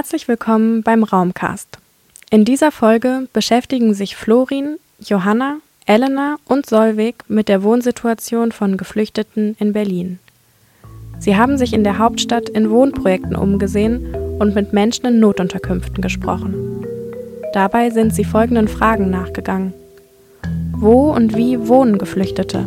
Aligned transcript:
Herzlich 0.00 0.28
willkommen 0.28 0.82
beim 0.82 1.02
Raumcast. 1.04 1.76
In 2.30 2.46
dieser 2.46 2.72
Folge 2.72 3.28
beschäftigen 3.34 3.92
sich 3.92 4.16
Florin, 4.16 4.78
Johanna, 4.98 5.58
Elena 5.84 6.36
und 6.46 6.64
Solveig 6.64 7.16
mit 7.28 7.50
der 7.50 7.62
Wohnsituation 7.62 8.50
von 8.50 8.78
Geflüchteten 8.78 9.56
in 9.60 9.74
Berlin. 9.74 10.18
Sie 11.18 11.36
haben 11.36 11.58
sich 11.58 11.74
in 11.74 11.84
der 11.84 11.98
Hauptstadt 11.98 12.48
in 12.48 12.70
Wohnprojekten 12.70 13.36
umgesehen 13.36 14.14
und 14.38 14.54
mit 14.54 14.72
Menschen 14.72 15.04
in 15.04 15.20
Notunterkünften 15.20 16.00
gesprochen. 16.00 16.82
Dabei 17.52 17.90
sind 17.90 18.14
sie 18.14 18.24
folgenden 18.24 18.68
Fragen 18.68 19.10
nachgegangen. 19.10 19.74
Wo 20.72 21.12
und 21.12 21.36
wie 21.36 21.68
wohnen 21.68 21.98
Geflüchtete? 21.98 22.66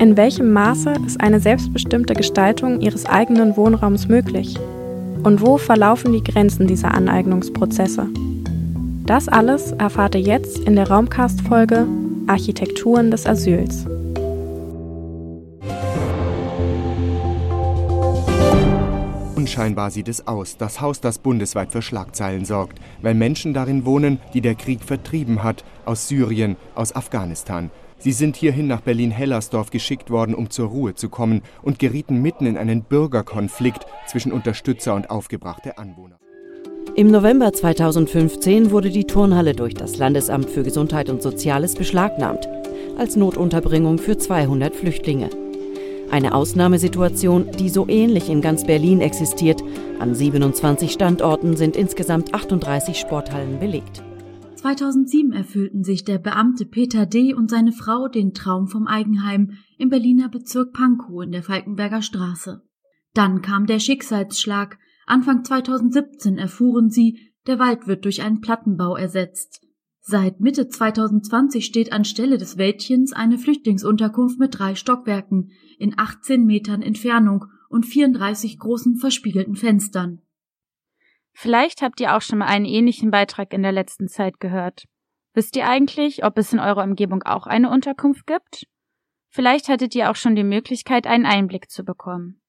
In 0.00 0.16
welchem 0.16 0.52
Maße 0.52 0.94
ist 1.06 1.20
eine 1.20 1.38
selbstbestimmte 1.38 2.14
Gestaltung 2.14 2.80
ihres 2.80 3.06
eigenen 3.06 3.56
Wohnraums 3.56 4.08
möglich? 4.08 4.58
Und 5.22 5.40
wo 5.40 5.56
verlaufen 5.56 6.12
die 6.12 6.24
Grenzen 6.24 6.66
dieser 6.66 6.92
Aneignungsprozesse? 6.94 8.08
Das 9.06 9.28
alles 9.28 9.70
erfahrt 9.72 10.16
ihr 10.16 10.20
jetzt 10.20 10.58
in 10.58 10.74
der 10.74 10.88
Raumcast-Folge 10.88 11.86
Architekturen 12.26 13.10
des 13.12 13.26
Asyls. 13.26 13.86
Unscheinbar 19.36 19.90
sieht 19.90 20.08
es 20.08 20.26
aus, 20.26 20.56
das 20.56 20.80
Haus, 20.80 21.00
das 21.00 21.18
bundesweit 21.18 21.72
für 21.72 21.82
Schlagzeilen 21.82 22.44
sorgt, 22.44 22.80
weil 23.02 23.14
Menschen 23.14 23.54
darin 23.54 23.84
wohnen, 23.84 24.18
die 24.34 24.40
der 24.40 24.54
Krieg 24.54 24.82
vertrieben 24.82 25.42
hat, 25.42 25.64
aus 25.84 26.08
Syrien, 26.08 26.56
aus 26.74 26.94
Afghanistan. 26.94 27.70
Sie 28.02 28.10
sind 28.10 28.34
hierhin 28.34 28.66
nach 28.66 28.80
Berlin-Hellersdorf 28.80 29.70
geschickt 29.70 30.10
worden, 30.10 30.34
um 30.34 30.50
zur 30.50 30.70
Ruhe 30.70 30.96
zu 30.96 31.08
kommen 31.08 31.42
und 31.62 31.78
gerieten 31.78 32.20
mitten 32.20 32.46
in 32.46 32.58
einen 32.58 32.82
Bürgerkonflikt 32.82 33.86
zwischen 34.08 34.32
Unterstützer 34.32 34.96
und 34.96 35.08
aufgebrachte 35.08 35.78
Anwohner. 35.78 36.18
Im 36.96 37.12
November 37.12 37.52
2015 37.52 38.72
wurde 38.72 38.90
die 38.90 39.04
Turnhalle 39.04 39.54
durch 39.54 39.74
das 39.74 39.98
Landesamt 39.98 40.50
für 40.50 40.64
Gesundheit 40.64 41.10
und 41.10 41.22
Soziales 41.22 41.76
beschlagnahmt, 41.76 42.48
als 42.98 43.14
Notunterbringung 43.14 43.98
für 43.98 44.18
200 44.18 44.74
Flüchtlinge. 44.74 45.30
Eine 46.10 46.34
Ausnahmesituation, 46.34 47.52
die 47.52 47.68
so 47.68 47.88
ähnlich 47.88 48.28
in 48.28 48.40
ganz 48.40 48.66
Berlin 48.66 49.00
existiert. 49.00 49.62
An 50.00 50.16
27 50.16 50.90
Standorten 50.90 51.56
sind 51.56 51.76
insgesamt 51.76 52.34
38 52.34 52.98
Sporthallen 52.98 53.60
belegt. 53.60 54.02
2007 54.62 55.32
erfüllten 55.32 55.82
sich 55.82 56.04
der 56.04 56.18
Beamte 56.18 56.64
Peter 56.64 57.04
D. 57.04 57.34
und 57.34 57.50
seine 57.50 57.72
Frau 57.72 58.06
den 58.06 58.32
Traum 58.32 58.68
vom 58.68 58.86
Eigenheim 58.86 59.58
im 59.76 59.88
Berliner 59.88 60.28
Bezirk 60.28 60.72
Pankow 60.72 61.24
in 61.24 61.32
der 61.32 61.42
Falkenberger 61.42 62.00
Straße. 62.00 62.62
Dann 63.12 63.42
kam 63.42 63.66
der 63.66 63.80
Schicksalsschlag. 63.80 64.78
Anfang 65.04 65.44
2017 65.44 66.38
erfuhren 66.38 66.90
sie, 66.90 67.18
der 67.48 67.58
Wald 67.58 67.88
wird 67.88 68.04
durch 68.04 68.22
einen 68.22 68.40
Plattenbau 68.40 68.94
ersetzt. 68.94 69.66
Seit 69.98 70.38
Mitte 70.40 70.68
2020 70.68 71.64
steht 71.64 71.92
anstelle 71.92 72.38
des 72.38 72.56
Wäldchens 72.56 73.12
eine 73.12 73.38
Flüchtlingsunterkunft 73.38 74.38
mit 74.38 74.56
drei 74.56 74.76
Stockwerken 74.76 75.50
in 75.76 75.94
18 75.96 76.46
Metern 76.46 76.82
Entfernung 76.82 77.46
und 77.68 77.84
34 77.84 78.60
großen 78.60 78.96
verspiegelten 78.96 79.56
Fenstern. 79.56 80.22
Vielleicht 81.34 81.82
habt 81.82 82.00
ihr 82.00 82.16
auch 82.16 82.22
schon 82.22 82.38
mal 82.38 82.46
einen 82.46 82.64
ähnlichen 82.64 83.10
Beitrag 83.10 83.52
in 83.52 83.62
der 83.62 83.72
letzten 83.72 84.08
Zeit 84.08 84.38
gehört. 84.40 84.84
Wisst 85.34 85.56
ihr 85.56 85.66
eigentlich, 85.66 86.24
ob 86.24 86.36
es 86.36 86.52
in 86.52 86.60
eurer 86.60 86.84
Umgebung 86.84 87.22
auch 87.22 87.46
eine 87.46 87.70
Unterkunft 87.70 88.26
gibt? 88.26 88.66
Vielleicht 89.30 89.68
hattet 89.68 89.94
ihr 89.94 90.10
auch 90.10 90.16
schon 90.16 90.36
die 90.36 90.44
Möglichkeit, 90.44 91.06
einen 91.06 91.24
Einblick 91.24 91.70
zu 91.70 91.84
bekommen. 91.84 92.40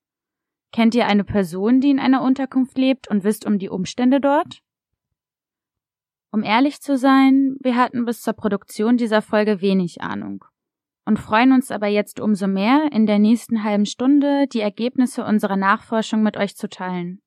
Kennt 0.73 0.95
ihr 0.95 1.07
eine 1.07 1.23
Person, 1.23 1.79
die 1.79 1.91
in 1.91 1.99
einer 1.99 2.21
Unterkunft 2.21 2.77
lebt 2.77 3.07
und 3.07 3.23
wisst 3.23 3.45
um 3.45 3.57
die 3.57 3.69
Umstände 3.69 4.19
dort? 4.19 4.59
Um 6.31 6.43
ehrlich 6.43 6.81
zu 6.81 6.97
sein, 6.97 7.55
wir 7.61 7.75
hatten 7.75 8.05
bis 8.05 8.21
zur 8.21 8.33
Produktion 8.33 8.97
dieser 8.97 9.21
Folge 9.21 9.61
wenig 9.61 10.01
Ahnung 10.01 10.43
und 11.05 11.19
freuen 11.19 11.51
uns 11.51 11.71
aber 11.71 11.87
jetzt 11.87 12.19
umso 12.19 12.47
mehr, 12.47 12.89
in 12.91 13.05
der 13.05 13.19
nächsten 13.19 13.63
halben 13.63 13.85
Stunde 13.85 14.47
die 14.47 14.61
Ergebnisse 14.61 15.25
unserer 15.25 15.57
Nachforschung 15.57 16.23
mit 16.23 16.37
euch 16.37 16.55
zu 16.55 16.69
teilen. 16.69 17.21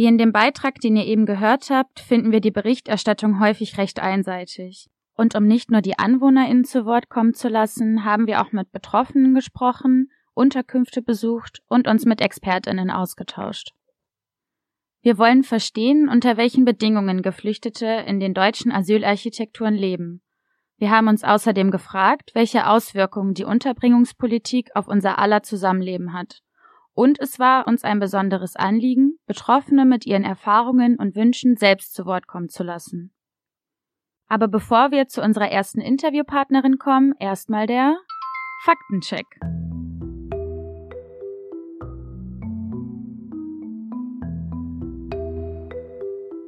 Wie 0.00 0.06
in 0.06 0.16
dem 0.16 0.32
Beitrag, 0.32 0.80
den 0.80 0.96
ihr 0.96 1.04
eben 1.04 1.26
gehört 1.26 1.68
habt, 1.68 2.00
finden 2.00 2.32
wir 2.32 2.40
die 2.40 2.50
Berichterstattung 2.50 3.38
häufig 3.38 3.76
recht 3.76 4.00
einseitig. 4.00 4.88
Und 5.14 5.34
um 5.34 5.46
nicht 5.46 5.70
nur 5.70 5.82
die 5.82 5.98
AnwohnerInnen 5.98 6.64
zu 6.64 6.86
Wort 6.86 7.10
kommen 7.10 7.34
zu 7.34 7.48
lassen, 7.48 8.02
haben 8.02 8.26
wir 8.26 8.40
auch 8.40 8.50
mit 8.50 8.72
Betroffenen 8.72 9.34
gesprochen, 9.34 10.10
Unterkünfte 10.32 11.02
besucht 11.02 11.60
und 11.68 11.86
uns 11.86 12.06
mit 12.06 12.22
ExpertInnen 12.22 12.90
ausgetauscht. 12.90 13.72
Wir 15.02 15.18
wollen 15.18 15.42
verstehen, 15.42 16.08
unter 16.08 16.38
welchen 16.38 16.64
Bedingungen 16.64 17.20
Geflüchtete 17.20 17.84
in 18.06 18.20
den 18.20 18.32
deutschen 18.32 18.72
Asylarchitekturen 18.72 19.74
leben. 19.74 20.22
Wir 20.78 20.90
haben 20.90 21.08
uns 21.08 21.24
außerdem 21.24 21.70
gefragt, 21.70 22.30
welche 22.32 22.66
Auswirkungen 22.68 23.34
die 23.34 23.44
Unterbringungspolitik 23.44 24.70
auf 24.74 24.88
unser 24.88 25.18
aller 25.18 25.42
Zusammenleben 25.42 26.14
hat 26.14 26.40
und 26.94 27.20
es 27.20 27.38
war 27.38 27.66
uns 27.66 27.84
ein 27.84 28.00
besonderes 28.00 28.56
Anliegen, 28.56 29.18
Betroffene 29.26 29.84
mit 29.84 30.06
ihren 30.06 30.24
Erfahrungen 30.24 30.96
und 30.96 31.14
Wünschen 31.14 31.56
selbst 31.56 31.94
zu 31.94 32.06
Wort 32.06 32.26
kommen 32.26 32.48
zu 32.48 32.62
lassen. 32.62 33.12
Aber 34.28 34.48
bevor 34.48 34.90
wir 34.90 35.08
zu 35.08 35.22
unserer 35.22 35.50
ersten 35.50 35.80
Interviewpartnerin 35.80 36.78
kommen, 36.78 37.14
erstmal 37.18 37.66
der 37.66 37.96
Faktencheck. 38.64 39.26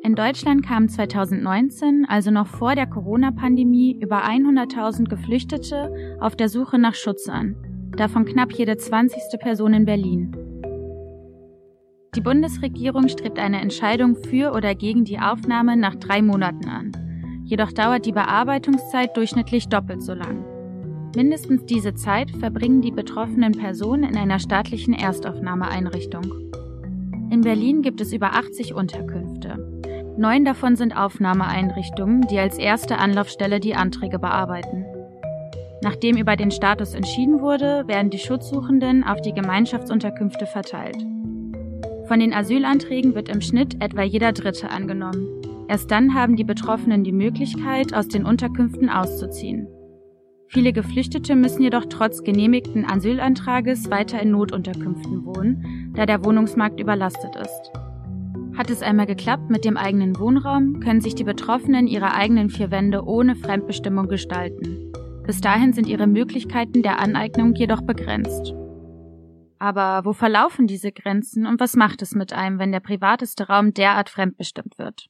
In 0.04 0.16
Deutschland 0.16 0.66
kamen 0.66 0.88
2019, 0.88 2.04
also 2.06 2.30
noch 2.30 2.46
vor 2.46 2.74
der 2.74 2.86
Corona-Pandemie, 2.86 3.98
über 3.98 4.24
100.000 4.24 5.08
Geflüchtete 5.08 6.18
auf 6.20 6.36
der 6.36 6.48
Suche 6.48 6.78
nach 6.78 6.94
Schutz 6.94 7.28
an, 7.28 7.56
davon 7.96 8.24
knapp 8.24 8.52
jede 8.52 8.76
20. 8.76 9.38
Person 9.40 9.74
in 9.74 9.84
Berlin. 9.84 10.36
Die 12.14 12.20
Bundesregierung 12.20 13.08
strebt 13.08 13.38
eine 13.38 13.60
Entscheidung 13.60 14.16
für 14.16 14.52
oder 14.52 14.74
gegen 14.74 15.04
die 15.04 15.18
Aufnahme 15.18 15.76
nach 15.76 15.94
drei 15.94 16.20
Monaten 16.20 16.68
an. 16.68 16.92
Jedoch 17.44 17.72
dauert 17.72 18.04
die 18.06 18.12
Bearbeitungszeit 18.12 19.16
durchschnittlich 19.16 19.68
doppelt 19.68 20.02
so 20.02 20.14
lang. 20.14 20.44
Mindestens 21.16 21.64
diese 21.66 21.94
Zeit 21.94 22.30
verbringen 22.30 22.80
die 22.80 22.90
betroffenen 22.90 23.52
Personen 23.52 24.04
in 24.04 24.16
einer 24.16 24.38
staatlichen 24.38 24.94
Erstaufnahmeeinrichtung. 24.94 26.24
In 27.30 27.40
Berlin 27.40 27.82
gibt 27.82 28.00
es 28.00 28.12
über 28.12 28.34
80 28.34 28.74
Unterkünfte. 28.74 29.72
Neun 30.18 30.44
davon 30.44 30.76
sind 30.76 30.94
Aufnahmeeinrichtungen, 30.94 32.26
die 32.28 32.38
als 32.38 32.58
erste 32.58 32.98
Anlaufstelle 32.98 33.58
die 33.58 33.74
Anträge 33.74 34.18
bearbeiten. 34.18 34.84
Nachdem 35.82 36.16
über 36.16 36.36
den 36.36 36.50
Status 36.50 36.94
entschieden 36.94 37.40
wurde, 37.40 37.84
werden 37.86 38.10
die 38.10 38.18
Schutzsuchenden 38.18 39.02
auf 39.02 39.20
die 39.20 39.32
Gemeinschaftsunterkünfte 39.32 40.46
verteilt. 40.46 40.98
Von 42.06 42.20
den 42.20 42.32
Asylanträgen 42.32 43.14
wird 43.14 43.28
im 43.28 43.40
Schnitt 43.40 43.82
etwa 43.82 44.02
jeder 44.02 44.32
Dritte 44.32 44.70
angenommen. 44.70 45.26
Erst 45.68 45.90
dann 45.90 46.14
haben 46.14 46.36
die 46.36 46.44
Betroffenen 46.44 47.04
die 47.04 47.12
Möglichkeit, 47.12 47.94
aus 47.94 48.06
den 48.08 48.24
Unterkünften 48.24 48.90
auszuziehen. 48.90 49.66
Viele 50.48 50.72
Geflüchtete 50.72 51.34
müssen 51.34 51.62
jedoch 51.62 51.86
trotz 51.88 52.22
genehmigten 52.22 52.84
Asylantrages 52.84 53.90
weiter 53.90 54.20
in 54.20 54.32
Notunterkünften 54.32 55.24
wohnen, 55.24 55.92
da 55.96 56.04
der 56.04 56.24
Wohnungsmarkt 56.24 56.78
überlastet 56.78 57.36
ist. 57.36 57.72
Hat 58.54 58.68
es 58.68 58.82
einmal 58.82 59.06
geklappt 59.06 59.48
mit 59.48 59.64
dem 59.64 59.78
eigenen 59.78 60.18
Wohnraum, 60.18 60.80
können 60.80 61.00
sich 61.00 61.14
die 61.14 61.24
Betroffenen 61.24 61.86
ihre 61.86 62.14
eigenen 62.14 62.50
vier 62.50 62.70
Wände 62.70 63.04
ohne 63.06 63.34
Fremdbestimmung 63.34 64.08
gestalten. 64.08 64.81
Bis 65.24 65.40
dahin 65.40 65.72
sind 65.72 65.86
ihre 65.86 66.06
Möglichkeiten 66.06 66.82
der 66.82 66.98
Aneignung 66.98 67.54
jedoch 67.54 67.82
begrenzt. 67.82 68.54
Aber 69.58 70.04
wo 70.04 70.12
verlaufen 70.12 70.66
diese 70.66 70.90
Grenzen 70.90 71.46
und 71.46 71.60
was 71.60 71.76
macht 71.76 72.02
es 72.02 72.16
mit 72.16 72.32
einem, 72.32 72.58
wenn 72.58 72.72
der 72.72 72.80
privateste 72.80 73.46
Raum 73.46 73.72
derart 73.72 74.10
fremdbestimmt 74.10 74.76
wird? 74.78 75.06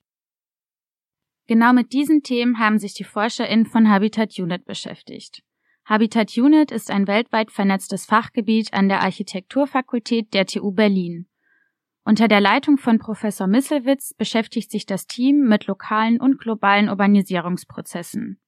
Genau 1.47 1.73
mit 1.73 1.93
diesen 1.95 2.23
Themen 2.23 2.59
haben 2.59 2.79
sich 2.79 2.93
die 2.93 3.05
ForscherInnen 3.05 3.65
von 3.65 3.89
Habitat 3.89 4.39
Unit 4.39 4.67
beschäftigt. 4.67 5.43
Habitat 5.87 6.37
Unit 6.37 6.71
ist 6.71 6.91
ein 6.91 7.07
weltweit 7.07 7.51
vernetztes 7.51 8.05
Fachgebiet 8.05 8.73
an 8.75 8.89
der 8.89 9.01
Architekturfakultät 9.01 10.33
der 10.35 10.47
TU 10.47 10.71
Berlin. 10.71 11.27
Unter 12.05 12.29
der 12.29 12.41
Leitung 12.41 12.79
von 12.79 12.99
Professor 12.99 13.47
Misselwitz 13.47 14.13
beschäftigt 14.15 14.71
sich 14.71 14.87
das 14.87 15.07
Team 15.07 15.49
mit 15.49 15.67
lokalen 15.67 16.21
und 16.21 16.39
globalen 16.39 16.89
Urbanisierungsprozessen. 16.89 18.39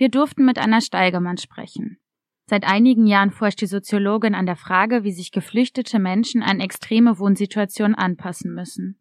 Wir 0.00 0.08
durften 0.08 0.46
mit 0.46 0.56
Anna 0.56 0.80
Steigermann 0.80 1.36
sprechen. 1.36 1.98
Seit 2.48 2.64
einigen 2.64 3.06
Jahren 3.06 3.30
forscht 3.30 3.60
die 3.60 3.66
Soziologin 3.66 4.34
an 4.34 4.46
der 4.46 4.56
Frage, 4.56 5.04
wie 5.04 5.12
sich 5.12 5.30
geflüchtete 5.30 5.98
Menschen 5.98 6.42
an 6.42 6.58
extreme 6.58 7.18
Wohnsituationen 7.18 7.94
anpassen 7.94 8.54
müssen. 8.54 8.98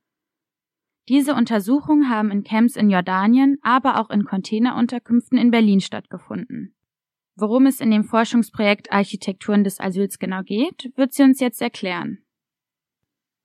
Diese 1.07 1.36
Untersuchungen 1.36 2.10
haben 2.10 2.31
in 2.31 2.44
Camps 2.44 2.75
in 2.75 2.90
Jordanien, 2.90 3.60
aber 3.62 3.98
auch 3.98 4.10
in 4.10 4.25
Containerunterkünften 4.25 5.38
in 5.38 5.51
Berlin 5.51 5.80
stattgefunden. 5.80 6.75
Worum 7.38 7.66
es 7.66 7.80
in 7.80 7.92
dem 7.92 8.04
Forschungsprojekt 8.04 8.92
Architekturen 8.92 9.63
des 9.63 9.80
Asyls 9.80 10.19
genau 10.19 10.42
geht, 10.44 10.92
wird 10.98 11.13
sie 11.13 11.24
uns 11.24 11.40
jetzt 11.40 11.62
erklären. 11.62 12.25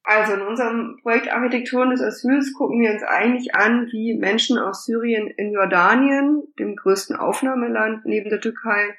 Also 0.05 0.35
in 0.35 0.43
unserem 0.43 0.99
Projekt 1.03 1.33
Architekturen 1.33 1.91
des 1.91 2.03
Asyls 2.03 2.53
gucken 2.53 2.81
wir 2.83 2.93
uns 2.93 3.03
eigentlich 3.03 3.55
an, 3.55 3.89
wie 3.91 4.19
Menschen 4.19 4.59
aus 4.59 4.85
Syrien 4.85 5.29
in 5.29 5.53
Jordanien, 5.53 6.43
dem 6.59 6.77
größten 6.77 7.17
Aufnahmeland 7.17 8.05
neben 8.05 8.29
der 8.29 8.41
Türkei, 8.41 8.95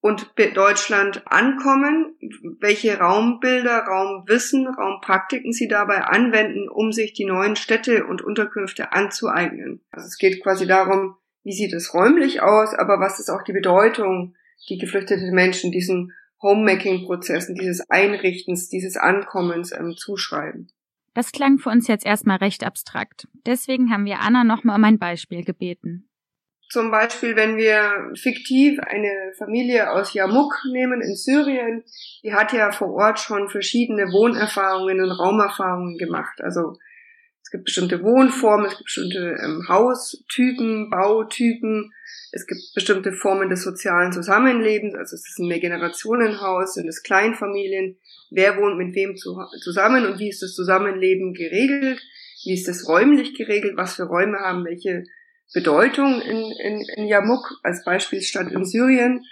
und 0.00 0.34
Deutschland 0.54 1.22
ankommen, 1.26 2.14
welche 2.60 2.98
Raumbilder, 2.98 3.78
Raumwissen, 3.78 4.68
Raumpraktiken 4.68 5.52
sie 5.52 5.66
dabei 5.66 6.02
anwenden, 6.04 6.68
um 6.68 6.92
sich 6.92 7.14
die 7.14 7.24
neuen 7.24 7.56
Städte 7.56 8.06
und 8.06 8.22
Unterkünfte 8.22 8.92
anzueignen. 8.92 9.80
Also 9.90 10.06
es 10.06 10.18
geht 10.18 10.42
quasi 10.42 10.66
darum, 10.66 11.16
wie 11.42 11.52
sieht 11.52 11.72
es 11.72 11.94
räumlich 11.94 12.42
aus, 12.42 12.74
aber 12.74 13.00
was 13.00 13.18
ist 13.18 13.30
auch 13.30 13.42
die 13.42 13.52
Bedeutung, 13.52 14.36
die 14.68 14.78
geflüchtete 14.78 15.32
Menschen 15.32 15.72
diesen 15.72 16.12
Homemaking-Prozessen, 16.42 17.54
dieses 17.54 17.88
Einrichtens, 17.90 18.68
dieses 18.68 18.96
Ankommens 18.96 19.72
ähm, 19.72 19.94
zuschreiben. 19.96 20.70
Das 21.14 21.32
klang 21.32 21.58
für 21.58 21.70
uns 21.70 21.88
jetzt 21.88 22.06
erstmal 22.06 22.36
recht 22.36 22.64
abstrakt. 22.64 23.26
Deswegen 23.44 23.90
haben 23.90 24.04
wir 24.04 24.20
Anna 24.20 24.44
nochmal 24.44 24.76
um 24.76 24.84
ein 24.84 24.98
Beispiel 24.98 25.44
gebeten. 25.44 26.08
Zum 26.70 26.90
Beispiel, 26.90 27.34
wenn 27.34 27.56
wir 27.56 28.12
fiktiv 28.14 28.78
eine 28.78 29.32
Familie 29.38 29.90
aus 29.90 30.12
Yamuk 30.12 30.54
nehmen 30.70 31.00
in 31.00 31.16
Syrien, 31.16 31.82
die 32.22 32.34
hat 32.34 32.52
ja 32.52 32.70
vor 32.72 32.92
Ort 32.92 33.18
schon 33.18 33.48
verschiedene 33.48 34.12
Wohnerfahrungen 34.12 35.00
und 35.00 35.10
Raumerfahrungen 35.10 35.96
gemacht. 35.96 36.42
Also 36.42 36.76
es 37.48 37.52
gibt 37.52 37.64
bestimmte 37.64 38.02
Wohnformen, 38.02 38.66
es 38.66 38.72
gibt 38.72 38.84
bestimmte 38.84 39.38
ähm, 39.42 39.64
Haustypen, 39.70 40.90
Bautypen, 40.90 41.94
es 42.30 42.46
gibt 42.46 42.60
bestimmte 42.74 43.14
Formen 43.14 43.48
des 43.48 43.62
sozialen 43.62 44.12
Zusammenlebens, 44.12 44.94
also 44.94 45.14
es 45.14 45.26
ist 45.26 45.38
ein 45.38 45.48
Mehrgenerationenhaus, 45.48 46.74
sind 46.74 46.88
es 46.88 47.02
Kleinfamilien, 47.02 47.96
wer 48.30 48.58
wohnt 48.58 48.76
mit 48.76 48.94
wem 48.94 49.16
zu, 49.16 49.40
zusammen 49.62 50.04
und 50.04 50.18
wie 50.18 50.28
ist 50.28 50.42
das 50.42 50.52
Zusammenleben 50.52 51.32
geregelt, 51.32 52.02
wie 52.44 52.52
ist 52.52 52.68
das 52.68 52.86
räumlich 52.86 53.34
geregelt, 53.34 53.78
was 53.78 53.94
für 53.94 54.02
Räume 54.02 54.40
haben 54.40 54.66
welche 54.66 55.04
Bedeutung 55.54 56.20
in, 56.20 56.52
in, 56.62 56.84
in 56.96 57.06
Yamuk? 57.06 57.60
Als 57.62 57.82
Beispielstadt 57.82 58.52
in 58.52 58.66
Syrien. 58.66 59.24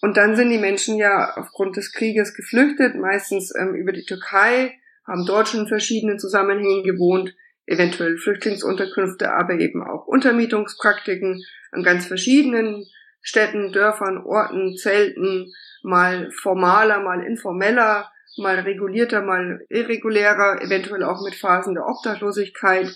Und 0.00 0.16
dann 0.16 0.36
sind 0.36 0.50
die 0.50 0.58
Menschen 0.58 0.96
ja 0.96 1.34
aufgrund 1.36 1.76
des 1.76 1.92
Krieges 1.92 2.34
geflüchtet, 2.34 2.94
meistens 2.94 3.52
ähm, 3.58 3.74
über 3.74 3.90
die 3.90 4.04
Türkei, 4.04 4.78
haben 5.04 5.26
dort 5.26 5.48
schon 5.48 5.62
in 5.62 5.66
verschiedenen 5.66 6.20
Zusammenhängen 6.20 6.84
gewohnt, 6.84 7.34
eventuell 7.68 8.16
Flüchtlingsunterkünfte, 8.16 9.32
aber 9.32 9.54
eben 9.54 9.82
auch 9.82 10.06
Untermietungspraktiken 10.06 11.42
an 11.70 11.82
ganz 11.82 12.06
verschiedenen 12.06 12.86
Städten, 13.20 13.72
Dörfern, 13.72 14.24
Orten, 14.24 14.76
Zelten, 14.76 15.52
mal 15.82 16.30
formaler, 16.32 17.00
mal 17.00 17.22
informeller, 17.22 18.10
mal 18.38 18.58
regulierter, 18.60 19.22
mal 19.22 19.60
irregulärer, 19.68 20.62
eventuell 20.62 21.02
auch 21.02 21.22
mit 21.22 21.34
Phasen 21.34 21.74
der 21.74 21.86
Obdachlosigkeit. 21.86 22.90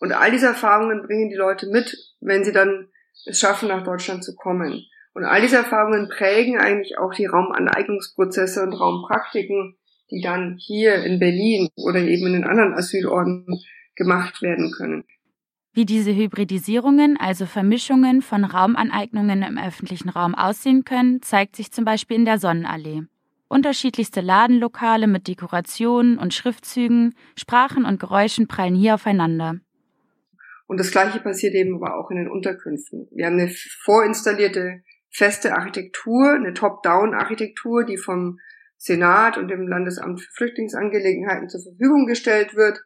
Und 0.00 0.12
all 0.12 0.30
diese 0.30 0.46
Erfahrungen 0.46 1.02
bringen 1.02 1.28
die 1.28 1.36
Leute 1.36 1.66
mit, 1.68 1.96
wenn 2.20 2.44
sie 2.44 2.52
dann 2.52 2.88
es 3.26 3.38
schaffen, 3.38 3.68
nach 3.68 3.84
Deutschland 3.84 4.24
zu 4.24 4.34
kommen. 4.34 4.84
Und 5.14 5.24
all 5.24 5.40
diese 5.40 5.56
Erfahrungen 5.56 6.08
prägen 6.08 6.58
eigentlich 6.58 6.98
auch 6.98 7.12
die 7.12 7.26
Raumaneignungsprozesse 7.26 8.62
und 8.62 8.72
Raumpraktiken, 8.72 9.76
die 10.10 10.22
dann 10.22 10.56
hier 10.58 11.02
in 11.04 11.18
Berlin 11.18 11.68
oder 11.76 12.00
eben 12.00 12.26
in 12.26 12.32
den 12.34 12.44
anderen 12.44 12.74
Asylorten 12.74 13.46
gemacht 13.98 14.40
werden 14.40 14.72
können. 14.72 15.04
Wie 15.74 15.84
diese 15.84 16.14
Hybridisierungen, 16.14 17.18
also 17.18 17.44
Vermischungen 17.44 18.22
von 18.22 18.44
Raumaneignungen 18.44 19.42
im 19.42 19.58
öffentlichen 19.58 20.08
Raum 20.08 20.34
aussehen 20.34 20.84
können, 20.84 21.20
zeigt 21.20 21.54
sich 21.54 21.70
zum 21.70 21.84
Beispiel 21.84 22.16
in 22.16 22.24
der 22.24 22.38
Sonnenallee. 22.38 23.02
Unterschiedlichste 23.48 24.20
Ladenlokale 24.20 25.06
mit 25.06 25.28
Dekorationen 25.28 26.18
und 26.18 26.34
Schriftzügen, 26.34 27.14
Sprachen 27.36 27.84
und 27.84 28.00
Geräuschen 28.00 28.46
prallen 28.48 28.74
hier 28.74 28.94
aufeinander. 28.94 29.56
Und 30.66 30.80
das 30.80 30.90
Gleiche 30.90 31.20
passiert 31.20 31.54
eben 31.54 31.76
aber 31.76 31.98
auch 31.98 32.10
in 32.10 32.16
den 32.16 32.28
Unterkünften. 32.28 33.08
Wir 33.10 33.26
haben 33.26 33.38
eine 33.38 33.50
vorinstallierte 33.84 34.82
feste 35.10 35.54
Architektur, 35.54 36.34
eine 36.34 36.52
Top-Down-Architektur, 36.52 37.84
die 37.84 37.96
vom 37.96 38.38
Senat 38.76 39.38
und 39.38 39.48
dem 39.48 39.66
Landesamt 39.66 40.20
für 40.20 40.32
Flüchtlingsangelegenheiten 40.32 41.48
zur 41.48 41.62
Verfügung 41.62 42.06
gestellt 42.06 42.54
wird. 42.54 42.82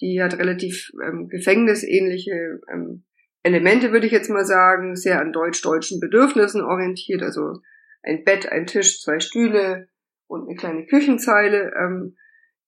Die 0.00 0.22
hat 0.22 0.38
relativ 0.38 0.90
ähm, 1.02 1.28
gefängnisähnliche 1.28 2.60
ähm, 2.72 3.04
Elemente, 3.42 3.92
würde 3.92 4.06
ich 4.06 4.12
jetzt 4.12 4.30
mal 4.30 4.44
sagen, 4.44 4.96
sehr 4.96 5.20
an 5.20 5.32
deutsch-deutschen 5.32 6.00
Bedürfnissen 6.00 6.62
orientiert. 6.62 7.22
Also 7.22 7.60
ein 8.02 8.24
Bett, 8.24 8.50
ein 8.50 8.66
Tisch, 8.66 9.00
zwei 9.00 9.20
Stühle 9.20 9.88
und 10.26 10.46
eine 10.46 10.56
kleine 10.56 10.86
Küchenzeile, 10.86 11.72
ähm, 11.78 12.16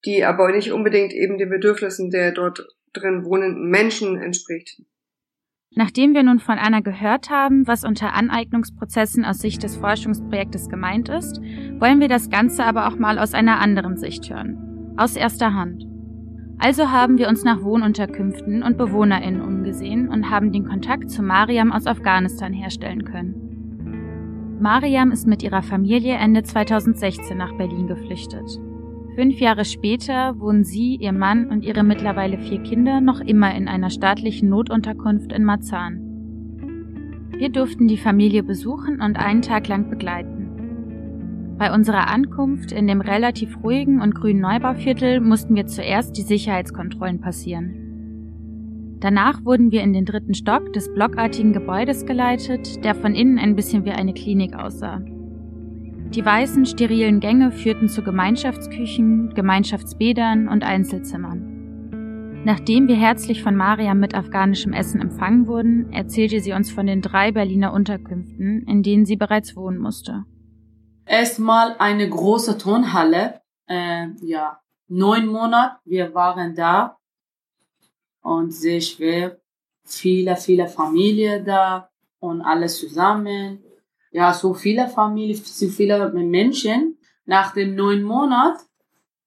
die 0.05 0.23
aber 0.23 0.51
nicht 0.51 0.71
unbedingt 0.71 1.13
eben 1.13 1.37
den 1.37 1.49
Bedürfnissen 1.49 2.09
der 2.09 2.31
dort 2.31 2.65
drin 2.93 3.25
wohnenden 3.25 3.69
Menschen 3.69 4.17
entspricht. 4.17 4.81
Nachdem 5.75 6.15
wir 6.15 6.23
nun 6.23 6.39
von 6.39 6.57
Anna 6.57 6.79
gehört 6.79 7.29
haben, 7.29 7.67
was 7.67 7.83
unter 7.83 8.13
Aneignungsprozessen 8.13 9.23
aus 9.23 9.39
Sicht 9.39 9.61
des 9.61 9.75
Forschungsprojektes 9.75 10.67
gemeint 10.67 11.09
ist, 11.09 11.39
wollen 11.79 11.99
wir 11.99 12.07
das 12.07 12.29
Ganze 12.29 12.63
aber 12.63 12.87
auch 12.87 12.97
mal 12.97 13.19
aus 13.19 13.33
einer 13.33 13.59
anderen 13.59 13.97
Sicht 13.97 14.29
hören. 14.29 14.95
Aus 14.97 15.15
erster 15.15 15.53
Hand. 15.53 15.88
Also 16.59 16.91
haben 16.91 17.17
wir 17.17 17.29
uns 17.29 17.45
nach 17.45 17.63
Wohnunterkünften 17.63 18.63
und 18.63 18.77
BewohnerInnen 18.77 19.41
umgesehen 19.41 20.09
und 20.09 20.29
haben 20.29 20.51
den 20.51 20.65
Kontakt 20.65 21.09
zu 21.09 21.23
Mariam 21.23 21.71
aus 21.71 21.87
Afghanistan 21.87 22.51
herstellen 22.51 23.05
können. 23.05 24.57
Mariam 24.59 25.11
ist 25.11 25.25
mit 25.25 25.41
ihrer 25.41 25.63
Familie 25.63 26.15
Ende 26.15 26.43
2016 26.43 27.37
nach 27.37 27.53
Berlin 27.53 27.87
geflüchtet. 27.87 28.59
Fünf 29.15 29.39
Jahre 29.39 29.63
später 29.63 30.37
wohnen 30.39 30.65
sie, 30.65 30.97
ihr 30.97 31.13
Mann 31.13 31.47
und 31.47 31.63
ihre 31.63 31.83
mittlerweile 31.83 32.37
vier 32.37 32.61
Kinder 32.61 32.99
noch 32.99 33.21
immer 33.21 33.55
in 33.55 33.69
einer 33.69 33.89
staatlichen 33.89 34.49
Notunterkunft 34.49 35.31
in 35.31 35.45
Marzahn. 35.45 36.01
Wir 37.37 37.49
durften 37.49 37.87
die 37.87 37.97
Familie 37.97 38.43
besuchen 38.43 38.99
und 38.99 39.17
einen 39.17 39.41
Tag 39.41 39.69
lang 39.69 39.89
begleiten. 39.89 40.38
Bei 41.59 41.73
unserer 41.73 42.07
Ankunft 42.07 42.71
in 42.71 42.87
dem 42.87 43.01
relativ 43.01 43.61
ruhigen 43.61 44.01
und 44.01 44.15
grünen 44.15 44.39
Neubauviertel 44.39 45.19
mussten 45.19 45.55
wir 45.55 45.67
zuerst 45.67 46.15
die 46.15 46.21
Sicherheitskontrollen 46.21 47.19
passieren. 47.19 48.95
Danach 49.01 49.43
wurden 49.43 49.69
wir 49.69 49.81
in 49.81 49.91
den 49.91 50.05
dritten 50.05 50.33
Stock 50.33 50.71
des 50.71 50.93
blockartigen 50.93 51.51
Gebäudes 51.51 52.05
geleitet, 52.05 52.81
der 52.85 52.95
von 52.95 53.13
innen 53.13 53.37
ein 53.37 53.57
bisschen 53.57 53.83
wie 53.83 53.91
eine 53.91 54.13
Klinik 54.13 54.55
aussah. 54.55 55.01
Die 56.15 56.25
weißen, 56.25 56.65
sterilen 56.65 57.19
Gänge 57.19 57.51
führten 57.51 57.89
zu 57.89 58.03
Gemeinschaftsküchen, 58.03 59.33
Gemeinschaftsbädern 59.33 60.47
und 60.47 60.63
Einzelzimmern. 60.63 62.41
Nachdem 62.45 62.87
wir 62.87 62.95
herzlich 62.95 63.43
von 63.43 63.57
Mariam 63.57 63.99
mit 63.99 64.15
afghanischem 64.15 64.71
Essen 64.71 65.01
empfangen 65.01 65.45
wurden, 65.45 65.91
erzählte 65.91 66.39
sie 66.39 66.53
uns 66.53 66.71
von 66.71 66.87
den 66.87 67.01
drei 67.01 67.33
Berliner 67.33 67.73
Unterkünften, 67.73 68.63
in 68.63 68.81
denen 68.81 69.05
sie 69.05 69.17
bereits 69.17 69.57
wohnen 69.57 69.77
musste. 69.77 70.23
Erstmal 71.09 71.75
eine 71.79 72.07
große 72.07 72.59
Turnhalle, 72.59 73.41
äh, 73.67 74.09
ja, 74.21 74.59
neun 74.89 75.25
Monate, 75.25 75.77
wir 75.83 76.13
waren 76.13 76.53
da. 76.53 76.99
Und 78.21 78.51
sehr 78.51 78.79
schwer, 78.79 79.39
viele, 79.83 80.35
viele 80.35 80.67
Familien 80.67 81.43
da 81.43 81.89
und 82.19 82.43
alles 82.43 82.77
zusammen. 82.77 83.63
Ja, 84.11 84.35
so 84.35 84.53
viele 84.53 84.87
Familien, 84.87 85.43
so 85.43 85.67
viele 85.69 86.11
Menschen. 86.11 86.99
Nach 87.25 87.55
dem 87.55 87.73
neun 87.73 88.03
Monat, 88.03 88.59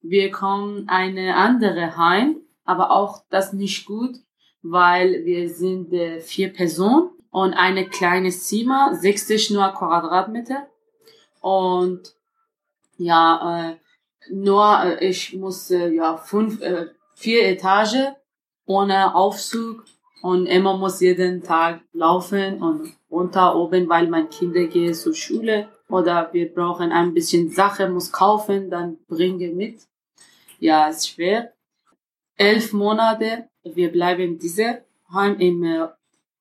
wir 0.02 0.30
kommen 0.30 0.88
eine 0.88 1.34
andere 1.34 1.96
heim, 1.96 2.42
aber 2.64 2.92
auch 2.92 3.24
das 3.28 3.52
nicht 3.52 3.86
gut, 3.86 4.18
weil 4.62 5.24
wir 5.24 5.48
sind 5.48 5.92
äh, 5.92 6.20
vier 6.20 6.52
Personen 6.52 7.10
und 7.30 7.54
eine 7.54 7.88
kleines 7.88 8.44
Zimmer, 8.44 8.94
60 8.94 9.50
nur 9.50 9.68
Quadratmeter 9.70 10.68
und 11.42 12.14
ja, 12.96 13.70
äh, 13.72 13.76
nur 14.30 14.84
äh, 14.84 15.08
ich 15.08 15.34
muss 15.34 15.68
ja 15.68 16.16
fünf, 16.16 16.62
äh, 16.62 16.86
vier 17.16 17.46
Etage 17.48 18.14
ohne 18.64 19.14
Aufzug 19.14 19.84
und 20.22 20.46
immer 20.46 20.76
muss 20.78 21.00
jeden 21.00 21.42
Tag 21.42 21.80
laufen 21.92 22.62
und 22.62 22.94
runter 23.10 23.56
oben, 23.56 23.88
weil 23.88 24.06
mein 24.06 24.30
Kinder 24.30 24.64
gehen 24.66 24.94
zur 24.94 25.14
Schule 25.14 25.68
oder 25.88 26.30
wir 26.32 26.54
brauchen 26.54 26.92
ein 26.92 27.12
bisschen 27.12 27.50
Sache, 27.50 27.88
muss 27.88 28.12
kaufen, 28.12 28.70
dann 28.70 28.98
bringe 29.08 29.48
mit. 29.48 29.82
Ja, 30.60 30.88
ist 30.88 31.08
schwer. 31.08 31.52
Elf 32.36 32.72
Monate, 32.72 33.48
wir 33.64 33.90
bleiben 33.90 34.38
diese 34.38 34.84
Heim 35.12 35.38
im 35.40 35.64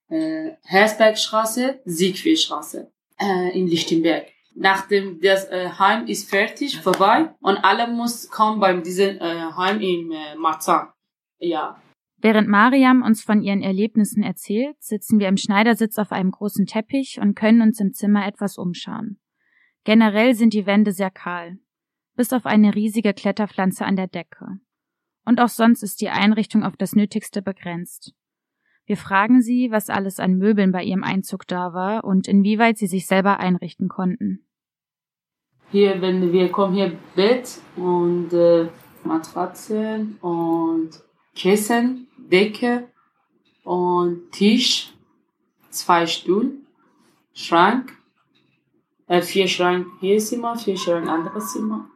äh, 0.10 0.52
Hersbergstraße, 0.64 1.80
Siegfriedstraße 1.86 2.92
äh, 3.20 3.58
in 3.58 3.68
Lichtenberg. 3.68 4.28
Nachdem 4.54 5.20
das 5.22 5.46
äh, 5.46 5.70
Heim 5.70 6.08
ist 6.08 6.30
fertig, 6.30 6.82
vorbei 6.82 7.34
und 7.40 7.58
alle 7.64 7.88
muss 7.88 8.30
kommen 8.30 8.60
beim 8.60 8.84
diesen 8.84 9.20
äh, 9.20 9.52
Heim 9.56 9.80
im 9.80 10.12
äh, 10.12 10.36
Marzahn. 10.36 10.90
Ja, 11.40 11.82
Während 12.24 12.48
Mariam 12.48 13.02
uns 13.02 13.24
von 13.24 13.42
ihren 13.42 13.64
Erlebnissen 13.64 14.22
erzählt, 14.22 14.76
sitzen 14.80 15.18
wir 15.20 15.28
im 15.28 15.38
Schneidersitz 15.38 15.98
auf 15.98 16.12
einem 16.12 16.30
großen 16.30 16.68
Teppich 16.68 17.20
und 17.20 17.34
können 17.34 17.64
uns 17.64 17.80
im 17.80 17.94
Zimmer 17.94 18.28
etwas 18.28 18.60
umschauen. 18.60 19.20
Generell 19.86 20.36
sind 20.36 20.54
die 20.54 20.68
Wände 20.68 20.92
sehr 20.92 21.10
kahl, 21.10 21.58
bis 22.16 22.32
auf 22.32 22.46
eine 22.46 22.76
riesige 22.76 23.16
Kletterpflanze 23.16 23.86
an 23.86 23.96
der 23.96 24.08
Decke. 24.08 24.60
und 25.26 25.40
auch 25.40 25.50
sonst 25.50 25.84
ist 25.84 26.02
die 26.02 26.10
Einrichtung 26.10 26.64
auf 26.64 26.76
das 26.78 26.94
Nötigste 26.94 27.42
begrenzt. 27.42 28.14
Wir 28.86 28.98
fragen 28.98 29.42
sie, 29.42 29.72
was 29.72 29.90
alles 29.90 30.20
an 30.20 30.38
Möbeln 30.38 30.72
bei 30.72 30.84
ihrem 30.84 31.04
Einzug 31.04 31.48
da 31.48 31.74
war 31.74 32.04
und 32.04 32.28
inwieweit 32.28 32.78
sie 32.78 32.88
sich 32.88 33.08
selber 33.08 33.40
einrichten 33.40 33.88
konnten. 33.88 34.46
Hier, 35.72 36.02
wenn 36.02 36.34
wir 36.34 36.52
kommen, 36.52 36.74
hier 36.74 36.98
Bett 37.16 37.60
und 37.78 38.34
äh, 38.34 38.68
Matratzen 39.04 40.18
und 40.20 40.90
Kissen, 41.34 42.08
Decke 42.18 42.90
und 43.64 44.32
Tisch, 44.32 44.94
zwei 45.70 46.06
Stuhl, 46.06 46.58
Schrank, 47.34 47.98
äh, 49.08 49.22
vier 49.22 49.48
Schrank 49.48 49.88
hier 50.02 50.20
Zimmer, 50.20 50.58
vier 50.58 50.78
Schrank 50.78 51.08
anderes 51.08 51.54
Zimmer 51.54 51.90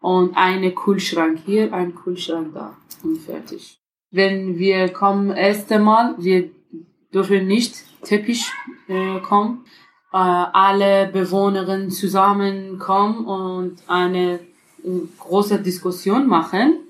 und 0.00 0.36
eine 0.36 0.72
Kühlschrank 0.72 1.40
hier, 1.46 1.72
ein 1.72 1.94
Kühlschrank 1.94 2.52
da 2.54 2.76
und 3.02 3.18
fertig. 3.18 3.79
Wenn 4.10 4.58
wir 4.58 4.88
kommen, 4.88 5.30
erste 5.30 5.78
Mal, 5.78 6.14
wir 6.18 6.50
dürfen 7.12 7.46
nicht 7.46 7.74
Teppich 8.02 8.50
äh, 8.88 9.20
kommen, 9.20 9.64
äh, 10.12 10.16
alle 10.16 11.08
Bewohnerinnen 11.12 11.90
zusammenkommen 11.90 13.24
und 13.26 13.82
eine 13.86 14.40
äh, 14.84 14.88
große 15.18 15.60
Diskussion 15.60 16.26
machen 16.26 16.80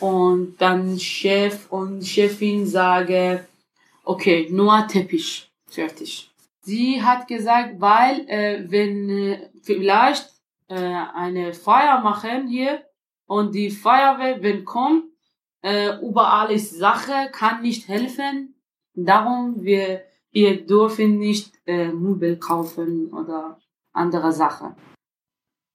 und 0.00 0.56
dann 0.58 0.98
Chef 0.98 1.70
und 1.70 2.02
Chefin 2.04 2.66
sage, 2.66 3.46
okay, 4.04 4.48
nur 4.50 4.86
Teppich, 4.88 5.48
fertig. 5.68 6.28
Sie 6.62 7.02
hat 7.02 7.28
gesagt, 7.28 7.80
weil 7.80 8.28
äh, 8.28 8.64
wenn 8.68 9.08
äh, 9.08 9.50
vielleicht 9.62 10.28
äh, 10.68 10.74
eine 11.14 11.52
Feier 11.52 12.00
machen 12.00 12.48
hier 12.48 12.82
und 13.26 13.54
die 13.54 13.70
Feuerwehr, 13.70 14.42
wenn 14.42 14.64
kommt, 14.64 15.04
äh, 15.62 15.96
überall 16.00 16.50
ist 16.50 16.76
Sache, 16.78 17.30
kann 17.32 17.62
nicht 17.62 17.88
helfen. 17.88 18.54
Darum 18.94 19.62
wir 19.62 20.02
ihr 20.32 20.66
dürfen 20.66 21.18
nicht 21.18 21.54
äh, 21.66 21.92
Möbel 21.92 22.38
kaufen 22.38 23.12
oder 23.12 23.58
andere 23.92 24.32
Sachen. 24.32 24.74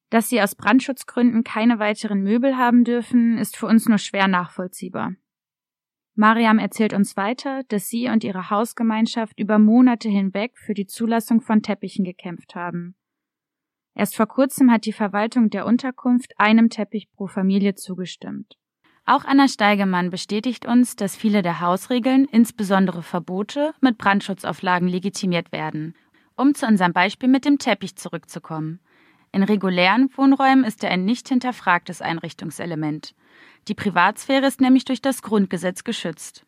Dass 0.10 0.29
sie 0.29 0.41
aus 0.41 0.56
Brandschutzgründen 0.56 1.44
keine 1.44 1.79
weiteren 1.79 2.22
Möbel 2.22 2.58
haben 2.58 2.84
dürfen, 2.84 3.38
ist 3.38 3.58
für 3.58 3.67
uns 3.67 3.88
nur 3.88 3.98
schwer 3.98 4.27
nachvollziehbar. 4.27 5.13
Mariam 6.15 6.58
erzählt 6.58 6.94
uns 6.94 7.15
weiter, 7.15 7.63
dass 7.67 7.89
sie 7.89 8.10
und 8.10 8.24
ihre 8.24 8.50
Hausgemeinschaft 8.50 9.39
über 9.39 9.60
Monate 9.60 10.10
hinweg 10.10 10.58
für 10.58 10.74
die 10.74 10.88
Zulassung 10.88 11.41
von 11.41 11.62
Teppichen 11.62 12.06
gekämpft 12.06 12.56
haben. 12.56 12.96
Erst 13.94 14.15
vor 14.15 14.27
kurzem 14.27 14.72
hat 14.72 14.86
die 14.86 14.94
Verwaltung 14.94 15.50
der 15.50 15.65
Unterkunft 15.65 16.34
einem 16.39 16.70
Teppich 16.70 17.12
pro 17.12 17.27
Familie 17.27 17.75
zugestimmt. 17.75 18.58
Auch 19.09 19.23
Anna 19.23 19.47
Steigemann 19.47 20.09
bestätigt 20.09 20.65
uns, 20.65 20.97
dass 20.97 21.15
viele 21.15 21.41
der 21.41 21.61
Hausregeln, 21.61 22.27
insbesondere 22.29 23.01
Verbote, 23.01 23.73
mit 23.79 23.97
Brandschutzauflagen 23.97 24.89
legitimiert 24.89 25.53
werden. 25.53 25.95
Um 26.35 26.53
zu 26.53 26.67
unserem 26.67 26.91
Beispiel 26.91 27.29
mit 27.29 27.45
dem 27.45 27.57
Teppich 27.57 27.95
zurückzukommen. 27.95 28.81
In 29.31 29.43
regulären 29.43 30.09
Wohnräumen 30.17 30.65
ist 30.65 30.83
er 30.83 30.91
ein 30.91 31.05
nicht 31.05 31.29
hinterfragtes 31.29 32.01
Einrichtungselement. 32.01 33.15
Die 33.69 33.75
Privatsphäre 33.75 34.45
ist 34.45 34.59
nämlich 34.59 34.83
durch 34.83 35.01
das 35.01 35.21
Grundgesetz 35.21 35.85
geschützt. 35.85 36.45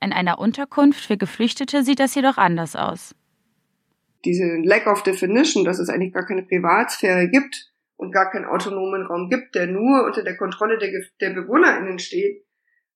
In 0.00 0.12
einer 0.12 0.38
Unterkunft 0.38 1.04
für 1.04 1.16
Geflüchtete 1.16 1.82
sieht 1.82 1.98
das 1.98 2.14
jedoch 2.14 2.36
anders 2.36 2.76
aus. 2.76 3.16
Diese 4.24 4.58
Lack 4.62 4.86
of 4.86 5.02
Definition, 5.02 5.64
dass 5.64 5.80
es 5.80 5.88
eigentlich 5.88 6.12
gar 6.12 6.24
keine 6.24 6.44
Privatsphäre 6.44 7.28
gibt 7.28 7.72
und 7.96 8.12
gar 8.12 8.30
keinen 8.30 8.44
autonomen 8.44 9.06
Raum 9.06 9.28
gibt, 9.28 9.54
der 9.54 9.66
nur 9.66 10.04
unter 10.04 10.22
der 10.22 10.36
Kontrolle 10.36 10.78
der, 10.78 10.90
der 11.20 11.30
BewohnerInnen 11.30 11.98
steht, 11.98 12.44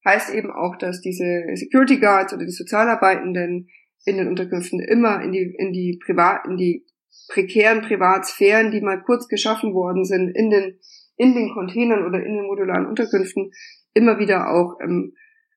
heißt 0.04 0.35
eben 0.35 0.50
auch, 0.50 0.76
dass 0.76 1.00
diese 1.00 1.45
Security 1.54 1.99
Guards 1.99 2.33
oder 2.33 2.45
die 2.45 2.52
Sozialarbeitenden 2.52 3.69
in 4.04 4.16
den 4.16 4.28
Unterkünften 4.28 4.80
immer 4.80 5.23
in 5.23 5.33
die, 5.33 5.54
in 5.59 5.73
die 5.73 6.00
Privat, 6.04 6.47
in 6.47 6.57
die 6.57 6.87
prekären 7.28 7.83
Privatsphären, 7.83 8.71
die 8.71 8.80
mal 8.80 9.02
kurz 9.02 9.28
geschaffen 9.28 9.75
worden 9.75 10.04
sind, 10.04 10.30
in 10.30 10.50
den 10.50 10.78
in 11.21 11.35
den 11.35 11.50
Containern 11.52 12.07
oder 12.07 12.25
in 12.25 12.35
den 12.35 12.47
modularen 12.47 12.87
Unterkünften 12.87 13.52
immer 13.92 14.19
wieder 14.19 14.50
auch 14.50 14.78
ähm, 14.80 15.12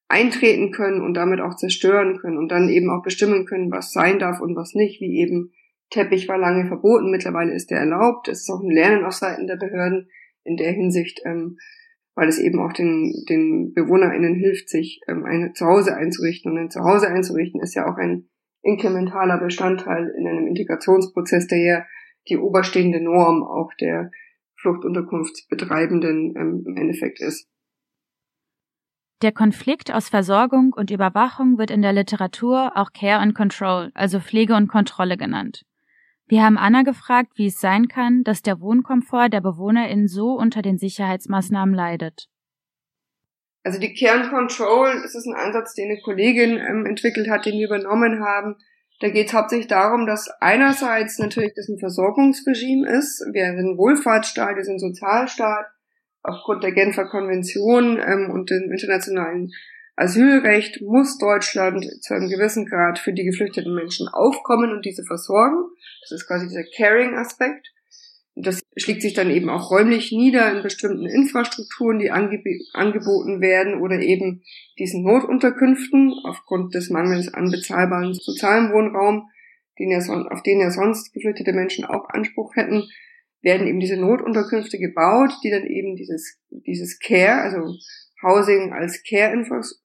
eintreten 0.10 0.72
können 0.72 1.02
und 1.02 1.14
damit 1.14 1.40
auch 1.40 1.56
zerstören 1.56 2.18
können 2.18 2.38
und 2.38 2.50
dann 2.50 2.68
eben 2.68 2.90
auch 2.90 3.02
bestimmen 3.02 3.46
können, 3.46 3.72
was 3.72 3.94
sein 3.94 4.20
darf 4.20 4.42
und 4.42 4.58
was 4.58 4.74
nicht, 4.74 5.00
wie 5.00 5.22
eben 5.22 5.54
Teppich 5.94 6.28
war 6.28 6.40
lange 6.40 6.66
verboten, 6.66 7.12
mittlerweile 7.12 7.54
ist 7.54 7.70
der 7.70 7.80
erlaubt. 7.80 8.28
Es 8.28 8.42
ist 8.42 8.50
auch 8.50 8.62
ein 8.62 8.72
Lernen 8.72 9.06
auf 9.06 9.14
Seiten 9.14 9.46
der 9.46 9.58
Behörden 9.58 10.10
in 10.44 10.58
der 10.58 10.72
Hinsicht, 10.72 11.22
ähm, 11.24 11.58
weil 12.16 12.28
es 12.28 12.40
eben 12.40 12.60
auch 12.60 12.74
den, 12.74 13.14
den 13.30 13.74
BewohnerInnen 13.74 14.34
hilft, 14.34 14.70
sich 14.70 15.02
ähm, 15.08 15.24
ein 15.24 15.54
Zuhause 15.54 15.96
einzurichten. 15.96 16.52
Und 16.52 16.58
ein 16.58 16.72
Zuhause 16.72 17.08
einzurichten 17.10 17.62
ist 17.62 17.76
ja 17.76 17.86
auch 17.86 17.98
ein 17.98 18.28
inkrementaler 18.64 19.38
Bestandteil 19.38 20.12
in 20.18 20.28
einem 20.28 20.48
Integrationsprozess, 20.48 21.46
der 21.46 21.60
ja 21.60 21.86
die 22.28 22.38
oberstehende 22.38 23.00
Norm 23.00 23.44
auch 23.44 23.72
der 23.80 24.10
Fluchtunterkunftsbetreibenden 24.56 26.34
ähm, 26.36 26.64
im 26.66 26.76
Endeffekt 26.76 27.22
ist. 27.22 27.48
Der 29.22 29.32
Konflikt 29.32 29.94
aus 29.94 30.10
Versorgung 30.10 30.74
und 30.74 30.90
Überwachung 30.90 31.60
wird 31.60 31.70
in 31.70 31.84
der 31.84 31.94
Literatur 31.94 32.72
auch 32.76 32.94
Care 32.94 33.20
and 33.20 33.36
Control, 33.36 33.92
also 33.94 34.20
Pflege 34.20 34.56
und 34.56 34.68
Kontrolle 34.68 35.18
genannt. 35.18 35.64
Wir 36.34 36.42
haben 36.42 36.58
Anna 36.58 36.82
gefragt, 36.82 37.34
wie 37.36 37.46
es 37.46 37.62
sein 37.62 37.88
kann, 37.88 38.24
dass 38.24 38.42
der 38.42 38.60
Wohnkomfort 38.60 39.30
der 39.30 39.42
BewohnerInnen 39.42 40.08
so 40.08 40.32
unter 40.32 40.64
den 40.64 40.80
Sicherheitsmaßnahmen 40.80 41.76
leidet. 41.76 42.28
Also 43.62 43.80
die 43.80 43.94
Care 43.94 44.20
and 44.20 44.32
Control, 44.32 45.00
ist 45.06 45.16
ein 45.28 45.36
Ansatz, 45.36 45.76
den 45.76 45.92
eine 45.92 46.02
Kollegin 46.02 46.58
ähm, 46.58 46.88
entwickelt 46.88 47.30
hat, 47.30 47.46
den 47.46 47.60
wir 47.60 47.68
übernommen 47.68 48.24
haben, 48.24 48.56
da 49.00 49.10
geht 49.10 49.28
es 49.28 49.34
hauptsächlich 49.36 49.68
darum, 49.68 50.08
dass 50.08 50.28
einerseits 50.42 51.20
natürlich 51.20 51.54
das 51.56 51.70
ein 51.70 51.78
Versorgungsregime 51.78 52.90
ist. 52.90 53.24
Wir 53.32 53.56
sind 53.56 53.78
Wohlfahrtsstaat, 53.78 54.56
wir 54.56 54.64
sind 54.64 54.80
Sozialstaat. 54.80 55.68
Aufgrund 56.24 56.64
der 56.64 56.72
Genfer 56.72 57.06
Konvention 57.06 58.00
ähm, 58.00 58.32
und 58.32 58.50
dem 58.50 58.72
internationalen 58.72 59.52
Asylrecht 59.96 60.82
muss 60.82 61.20
Deutschland 61.20 61.86
zu 62.02 62.16
einem 62.16 62.30
gewissen 62.30 62.66
Grad 62.66 62.98
für 62.98 63.14
die 63.14 63.26
geflüchteten 63.26 63.76
Menschen 63.76 64.08
aufkommen 64.08 64.72
und 64.72 64.86
diese 64.86 65.04
versorgen. 65.04 65.58
Das 66.02 66.12
ist 66.12 66.28
quasi 66.28 66.48
dieser 66.48 66.64
Caring-Aspekt. 66.76 67.72
Das 68.36 68.62
schlägt 68.76 69.04
sich 69.04 69.14
dann 69.14 69.30
eben 69.30 69.50
auch 69.50 69.70
räumlich 69.70 70.12
nieder 70.12 70.52
in 70.52 70.64
bestimmten 70.64 71.06
Infrastrukturen, 71.06 72.00
die 72.00 72.10
angeb 72.10 72.44
angeboten 72.74 73.42
werden 73.42 73.80
oder 73.80 74.00
eben 74.00 74.42
diesen 74.80 75.04
Notunterkünften 75.04 76.14
aufgrund 76.26 76.74
des 76.74 76.90
Mangels 76.90 77.32
an 77.32 77.52
bezahlbaren 77.52 78.16
sozialen 78.16 78.74
Wohnraum, 78.74 79.30
den 79.78 79.92
ja 79.92 80.00
auf 80.32 80.42
den 80.42 80.60
ja 80.60 80.72
sonst 80.72 81.14
geflüchtete 81.14 81.54
Menschen 81.54 81.86
auch 81.86 82.10
Anspruch 82.10 82.56
hätten, 82.56 82.90
werden 83.44 83.68
eben 83.68 83.80
diese 83.80 83.98
Notunterkünfte 83.98 84.80
gebaut, 84.80 85.34
die 85.44 85.52
dann 85.52 85.68
eben 85.68 85.96
dieses, 85.96 86.40
dieses 86.50 86.98
Care, 86.98 87.42
also 87.42 87.76
Housing 88.24 88.74
als 88.74 89.04
Care-Infrastruktur 89.08 89.83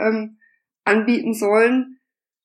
ähm, 0.00 0.38
anbieten 0.84 1.34
sollen. 1.34 1.98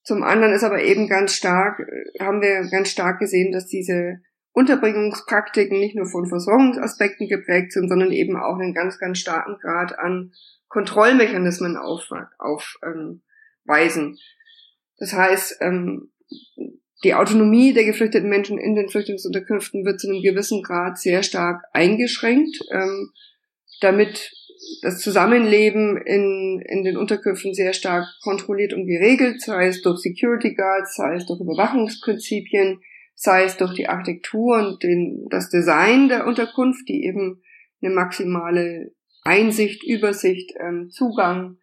Zum 0.03 0.23
anderen 0.23 0.53
ist 0.53 0.63
aber 0.63 0.83
eben 0.83 1.07
ganz 1.07 1.33
stark, 1.33 1.79
äh, 1.79 2.23
haben 2.23 2.41
wir 2.41 2.69
ganz 2.69 2.89
stark 2.89 3.19
gesehen, 3.19 3.51
dass 3.51 3.67
diese 3.67 4.21
Unterbringungspraktiken 4.51 5.79
nicht 5.79 5.95
nur 5.95 6.05
von 6.05 6.27
Versorgungsaspekten 6.27 7.27
geprägt 7.27 7.71
sind, 7.71 7.89
sondern 7.89 8.11
eben 8.11 8.37
auch 8.37 8.57
einen 8.59 8.73
ganz, 8.73 8.99
ganz 8.99 9.17
starken 9.17 9.57
Grad 9.59 9.97
an 9.97 10.31
Kontrollmechanismen 10.67 11.77
aufweisen. 11.77 12.27
Auf, 12.37 12.77
ähm, 12.83 13.21
das 14.97 15.13
heißt, 15.13 15.57
ähm, 15.61 16.11
die 17.03 17.15
Autonomie 17.15 17.73
der 17.73 17.83
geflüchteten 17.83 18.29
Menschen 18.29 18.57
in 18.57 18.75
den 18.75 18.89
Flüchtlingsunterkünften 18.89 19.85
wird 19.85 19.99
zu 19.99 20.07
einem 20.07 20.21
gewissen 20.21 20.63
Grad 20.63 20.97
sehr 20.97 21.23
stark 21.23 21.63
eingeschränkt, 21.73 22.59
ähm, 22.71 23.11
damit 23.81 24.31
das 24.81 24.99
Zusammenleben 24.99 25.97
in, 25.97 26.61
in 26.67 26.83
den 26.83 26.97
Unterkünften 26.97 27.53
sehr 27.53 27.73
stark 27.73 28.05
kontrolliert 28.21 28.73
und 28.73 28.85
geregelt, 28.85 29.41
sei 29.41 29.67
es 29.67 29.81
durch 29.81 29.99
Security 29.99 30.53
Guards, 30.55 30.95
sei 30.95 31.15
es 31.15 31.25
durch 31.25 31.39
Überwachungsprinzipien, 31.39 32.81
sei 33.15 33.43
es 33.43 33.57
durch 33.57 33.73
die 33.73 33.87
Architektur 33.87 34.57
und 34.57 34.83
den, 34.83 35.27
das 35.29 35.49
Design 35.49 36.09
der 36.09 36.27
Unterkunft, 36.27 36.87
die 36.89 37.05
eben 37.05 37.41
eine 37.81 37.93
maximale 37.93 38.93
Einsicht, 39.23 39.83
Übersicht, 39.83 40.53
ähm, 40.59 40.89
Zugang 40.89 41.57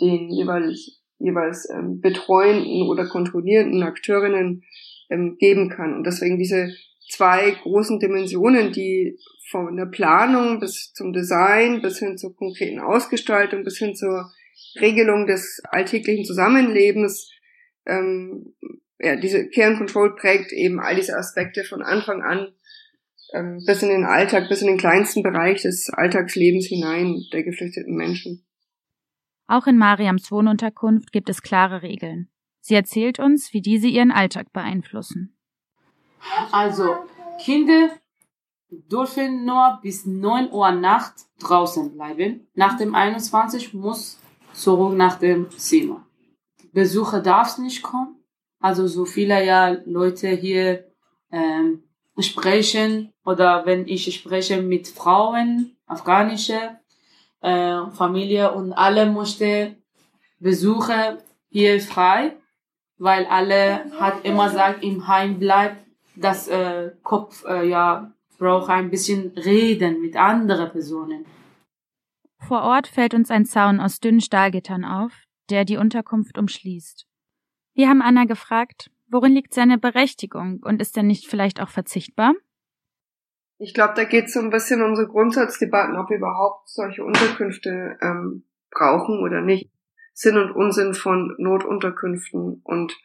den 0.00 0.30
jeweils, 0.30 1.02
jeweils 1.18 1.68
ähm, 1.70 2.00
betreuenden 2.00 2.88
oder 2.88 3.06
kontrollierenden 3.06 3.82
Akteurinnen 3.82 4.62
ähm, 5.10 5.36
geben 5.38 5.68
kann. 5.68 5.94
Und 5.94 6.04
deswegen 6.04 6.38
diese 6.38 6.74
zwei 7.08 7.50
großen 7.50 7.98
Dimensionen, 7.98 8.72
die 8.72 9.18
von 9.50 9.76
der 9.76 9.86
Planung 9.86 10.60
bis 10.60 10.92
zum 10.92 11.12
Design, 11.12 11.82
bis 11.82 11.98
hin 11.98 12.16
zur 12.18 12.34
konkreten 12.36 12.80
Ausgestaltung, 12.80 13.64
bis 13.64 13.78
hin 13.78 13.94
zur 13.94 14.32
Regelung 14.80 15.26
des 15.26 15.60
alltäglichen 15.70 16.24
Zusammenlebens 16.24 17.30
ähm, 17.86 18.54
ja, 18.98 19.16
diese 19.16 19.48
Care 19.48 19.68
and 19.68 19.78
Control 19.78 20.14
prägt 20.14 20.52
eben 20.52 20.80
all 20.80 20.96
diese 20.96 21.16
Aspekte 21.16 21.64
von 21.64 21.82
Anfang 21.82 22.22
an 22.22 22.52
ähm, 23.34 23.62
bis 23.66 23.82
in 23.82 23.88
den 23.88 24.04
Alltag, 24.04 24.48
bis 24.48 24.62
in 24.62 24.68
den 24.68 24.78
kleinsten 24.78 25.22
Bereich 25.22 25.62
des 25.62 25.90
Alltagslebens 25.90 26.66
hinein 26.66 27.22
der 27.32 27.42
geflüchteten 27.42 27.94
Menschen. 27.96 28.46
Auch 29.46 29.66
in 29.66 29.76
Mariams 29.76 30.30
Wohnunterkunft 30.30 31.12
gibt 31.12 31.28
es 31.28 31.42
klare 31.42 31.82
Regeln. 31.82 32.28
Sie 32.60 32.74
erzählt 32.74 33.18
uns, 33.18 33.52
wie 33.52 33.60
diese 33.60 33.88
ihren 33.88 34.10
Alltag 34.10 34.52
beeinflussen. 34.52 35.33
Also, 36.52 36.96
Kinder 37.40 37.90
dürfen 38.70 39.44
nur 39.44 39.78
bis 39.82 40.06
9 40.06 40.50
Uhr 40.52 40.70
Nacht 40.72 41.14
draußen 41.40 41.92
bleiben. 41.92 42.46
Nach 42.54 42.76
dem 42.76 42.94
21 42.94 43.74
muss 43.74 44.18
zurück 44.52 44.94
nach 44.94 45.18
dem 45.18 45.50
Zimmer. 45.50 46.06
Besucher 46.72 47.20
darf 47.20 47.58
nicht 47.58 47.82
kommen. 47.82 48.16
Also 48.60 48.86
so 48.86 49.04
viele 49.04 49.44
ja 49.44 49.76
Leute 49.84 50.28
hier 50.28 50.86
ähm, 51.30 51.84
sprechen 52.18 53.12
oder 53.24 53.66
wenn 53.66 53.86
ich 53.86 54.14
spreche 54.14 54.62
mit 54.62 54.88
Frauen, 54.88 55.76
afghanische 55.86 56.78
äh, 57.42 57.80
Familie 57.92 58.52
und 58.52 58.72
alle 58.72 59.06
musste 59.06 59.76
Besucher 60.40 61.18
hier 61.50 61.80
frei, 61.80 62.36
weil 62.98 63.26
alle 63.26 63.90
hat 64.00 64.24
immer 64.24 64.48
gesagt, 64.48 64.82
im 64.82 65.06
Heim 65.06 65.38
bleibt, 65.38 65.83
das 66.16 66.48
äh, 66.48 66.92
Kopf 67.02 67.44
äh, 67.46 67.68
ja 67.68 68.12
braucht 68.38 68.68
ein 68.68 68.90
bisschen 68.90 69.32
reden 69.36 70.00
mit 70.00 70.16
anderen 70.16 70.70
Personen. 70.70 71.24
Vor 72.46 72.62
Ort 72.62 72.86
fällt 72.86 73.14
uns 73.14 73.30
ein 73.30 73.46
Zaun 73.46 73.80
aus 73.80 74.00
dünnen 74.00 74.20
Stahlgittern 74.20 74.84
auf, 74.84 75.12
der 75.50 75.64
die 75.64 75.76
Unterkunft 75.76 76.36
umschließt. 76.36 77.06
Wir 77.74 77.88
haben 77.88 78.02
Anna 78.02 78.24
gefragt, 78.24 78.90
worin 79.08 79.32
liegt 79.32 79.54
seine 79.54 79.78
Berechtigung 79.78 80.60
und 80.62 80.82
ist 80.82 80.96
er 80.96 81.02
nicht 81.02 81.26
vielleicht 81.26 81.60
auch 81.60 81.70
verzichtbar? 81.70 82.34
Ich 83.58 83.72
glaube, 83.72 83.94
da 83.94 84.04
geht 84.04 84.26
es 84.26 84.34
so 84.34 84.40
ein 84.40 84.50
bisschen 84.50 84.82
um 84.82 84.90
unsere 84.90 85.08
Grundsatzdebatten, 85.08 85.96
ob 85.96 86.10
wir 86.10 86.18
überhaupt 86.18 86.68
solche 86.68 87.04
Unterkünfte 87.04 87.96
ähm, 88.02 88.44
brauchen 88.70 89.20
oder 89.20 89.40
nicht. 89.40 89.70
Sinn 90.12 90.36
und 90.36 90.52
Unsinn 90.52 90.94
von 90.94 91.34
Notunterkünften 91.38 92.60
und 92.62 92.96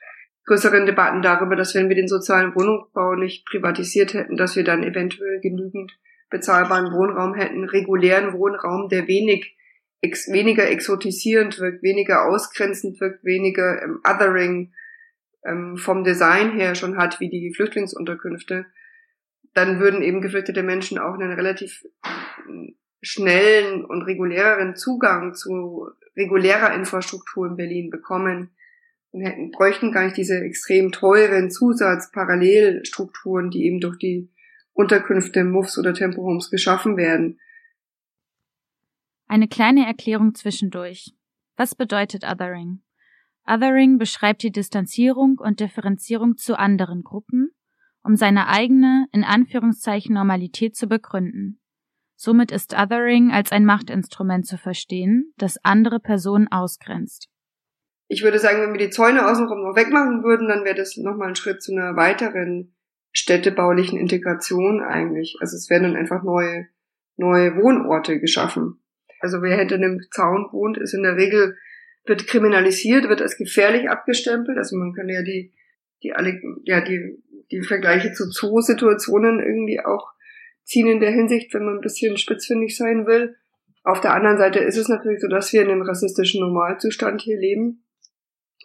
größeren 0.50 0.88
Debatten 0.88 1.22
darüber, 1.22 1.56
dass 1.56 1.76
wenn 1.76 1.90
wir 1.90 1.96
den 1.96 2.08
sozialen 2.08 2.56
Wohnungsbau 2.56 3.14
nicht 3.14 3.46
privatisiert 3.46 4.16
hätten, 4.16 4.36
dass 4.36 4.56
wir 4.56 4.64
dann 4.64 4.82
eventuell 4.82 5.40
genügend 5.42 5.96
bezahlbaren 6.32 6.92
Wohnraum 6.92 7.36
hätten, 7.36 7.66
regulären 7.66 8.34
Wohnraum, 8.34 8.90
der 8.90 9.08
wenig 9.08 9.56
ex, 10.02 10.28
weniger 10.32 10.68
exotisierend 10.68 11.60
wirkt, 11.60 11.84
weniger 11.84 12.26
ausgrenzend 12.26 13.00
wirkt, 13.00 13.24
weniger 13.24 13.80
ähm, 13.84 14.00
Othering 14.04 14.74
ähm, 15.46 15.78
vom 15.78 16.04
Design 16.04 16.52
her 16.54 16.74
schon 16.74 16.98
hat 16.98 17.20
wie 17.20 17.30
die 17.30 17.54
Flüchtlingsunterkünfte, 17.54 18.66
dann 19.54 19.80
würden 19.80 20.02
eben 20.02 20.20
geflüchtete 20.20 20.64
Menschen 20.64 20.98
auch 20.98 21.14
einen 21.14 21.32
relativ 21.32 21.86
äh, 22.04 22.74
schnellen 23.04 23.86
und 23.86 24.02
reguläreren 24.02 24.76
Zugang 24.76 25.36
zu 25.36 25.90
regulärer 26.18 26.74
Infrastruktur 26.74 27.46
in 27.46 27.56
Berlin 27.56 27.92
bekommen 27.92 28.50
und 29.12 29.22
hätten, 29.22 29.52
bräuchten 29.52 29.92
gar 29.92 30.06
nicht 30.06 30.18
diese 30.18 30.40
extrem 30.40 30.92
teuren 30.92 31.50
Zusatzparallelstrukturen, 31.50 33.50
die 33.50 33.66
eben 33.66 33.80
durch 33.80 33.98
die 33.98 34.30
Unterkünfte, 34.74 35.44
Muffs 35.44 35.78
oder 35.78 35.94
Tempohomes 35.94 36.50
geschaffen 36.50 36.98
werden. 36.98 37.40
Eine 39.28 39.48
kleine 39.48 39.86
Erklärung 39.86 40.36
zwischendurch. 40.36 41.14
Was 41.56 41.76
bedeutet 41.76 42.24
Othering? 42.24 42.82
Othering 43.46 43.98
beschreibt 43.98 44.44
die 44.44 44.52
Distanzierung 44.52 45.40
und 45.40 45.60
Differenzierung 45.60 46.38
zu 46.38 46.58
anderen 46.58 47.04
Gruppen, 47.04 47.52
um 48.04 48.16
seine 48.16 48.48
eigene, 48.48 49.08
in 49.12 49.24
Anführungszeichen, 49.24 50.14
Normalität 50.14 50.76
zu 50.76 50.88
begründen. 50.88 51.60
Somit 52.16 52.52
ist 52.52 52.74
Othering 52.74 53.32
als 53.32 53.52
ein 53.52 53.66
Machtinstrument 53.66 54.46
zu 54.46 54.58
verstehen, 54.58 55.34
das 55.38 55.58
andere 55.64 56.00
Personen 56.00 56.48
ausgrenzt 56.48 57.30
ich 58.12 58.24
würde 58.24 58.40
sagen, 58.40 58.62
wenn 58.62 58.74
wir 58.74 58.88
die 58.88 58.90
Zäune 58.90 59.30
außenrum 59.30 59.62
noch 59.62 59.76
wegmachen 59.76 60.24
würden, 60.24 60.48
dann 60.48 60.66
wäre 60.66 60.76
das 60.76 60.98
nochmal 60.98 61.30
ein 61.30 61.36
Schritt 61.36 61.62
zu 61.62 61.72
einer 61.72 61.96
weiteren 61.96 62.74
städtebaulichen 63.12 64.00
Integration 64.00 64.82
eigentlich. 64.82 65.38
Also 65.42 65.56
es 65.56 65.70
werden 65.70 65.84
dann 65.84 65.96
einfach 65.96 66.24
neue, 66.24 66.68
neue 67.18 67.56
Wohnorte 67.56 68.20
geschaffen. 68.20 68.82
Also 69.20 69.44
wer 69.44 69.58
hinter 69.58 69.76
einem 69.76 70.02
Zaun 70.10 70.48
wohnt, 70.52 70.80
ist 70.80 70.96
in 70.96 71.04
der 71.04 71.18
Regel, 71.18 71.56
wird 72.06 72.26
kriminalisiert, 72.26 73.08
wird 73.10 73.22
als 73.22 73.38
gefährlich 73.38 73.92
abgestempelt. 73.92 74.58
Also 74.58 74.76
man 74.76 74.94
kann 74.94 75.08
ja 75.08 75.22
die, 75.22 75.54
die 76.02 76.14
alle, 76.14 76.42
ja, 76.64 76.82
die, 76.82 77.22
die 77.52 77.62
Vergleiche 77.62 78.12
zu 78.14 78.32
Zoo-Situationen 78.32 79.40
irgendwie 79.40 79.82
auch 79.82 80.14
ziehen 80.64 80.88
in 80.88 81.00
der 81.00 81.12
Hinsicht, 81.12 81.54
wenn 81.54 81.66
man 81.66 81.76
ein 81.76 81.82
bisschen 81.82 82.18
spitzfindig 82.18 82.76
sein 82.76 83.06
will. 83.06 83.36
Auf 83.84 84.02
der 84.02 84.16
anderen 84.16 84.40
Seite 84.40 84.60
ist 84.60 84.78
es 84.78 84.88
natürlich 84.88 85.22
so, 85.22 85.28
dass 85.28 85.54
wir 85.54 85.62
in 85.62 85.70
einem 85.70 85.84
rassistischen 85.84 86.42
Normalzustand 86.42 87.22
hier 87.22 87.38
leben 87.38 87.84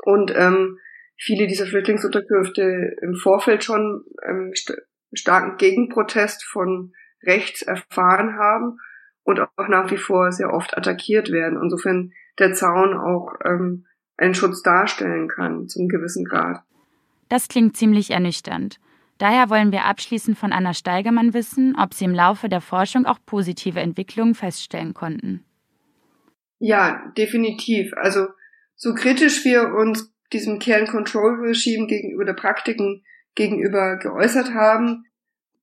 und 0.02 0.33
ähm, 0.37 0.78
viele 1.16 1.46
dieser 1.46 1.66
Flüchtlingsunterkünfte 1.66 2.96
im 3.02 3.14
Vorfeld 3.14 3.64
schon 3.64 4.04
ähm, 4.26 4.52
st 4.54 4.72
starken 5.16 5.59
Gegenprotest 5.59 6.44
von 6.44 6.92
rechts 7.22 7.62
erfahren 7.62 8.37
haben 8.37 8.78
und 9.22 9.38
auch 9.38 9.68
nach 9.68 9.90
wie 9.92 9.96
vor 9.96 10.33
sehr 10.33 10.52
oft 10.52 10.76
attackiert 10.76 11.30
werden. 11.30 11.59
Insofern 11.62 12.12
der 12.40 12.52
Zaun 12.52 12.94
auch 12.94 13.35
ähm, 13.44 13.87
einen 14.16 14.35
Schutz 14.35 14.62
darstellen 14.62 15.28
kann, 15.28 15.68
zum 15.68 15.88
gewissen 15.88 16.24
Grad. 16.24 16.62
Das 17.28 17.48
klingt 17.48 17.76
ziemlich 17.76 18.11
ernüchternd. 18.11 18.78
Daher 19.18 19.48
wollen 19.48 19.70
wir 19.70 19.85
abschließend 19.85 20.37
von 20.37 20.52
Anna 20.52 20.74
Steigermann 20.74 21.35
wissen, 21.35 21.76
ob 21.80 21.94
Sie 21.94 22.04
im 22.04 22.14
Laufe 22.14 22.48
der 22.48 22.61
Forschung 22.61 23.07
auch 23.07 23.18
positive 23.24 23.80
Entwicklungen 23.80 24.35
feststellen 24.35 24.92
konnten. 24.92 25.44
Ja, 26.59 27.12
definitiv. 27.16 27.92
Also 27.96 28.26
so 28.76 28.94
kritisch 28.94 29.44
wir 29.44 29.74
uns 29.74 30.12
diesem 30.32 30.58
Kern-Control-Regime 30.58 31.87
gegenüber 31.87 32.24
der 32.24 32.34
Praktiken 32.34 33.02
gegenüber 33.34 33.96
geäußert 33.98 34.52
haben, 34.54 35.04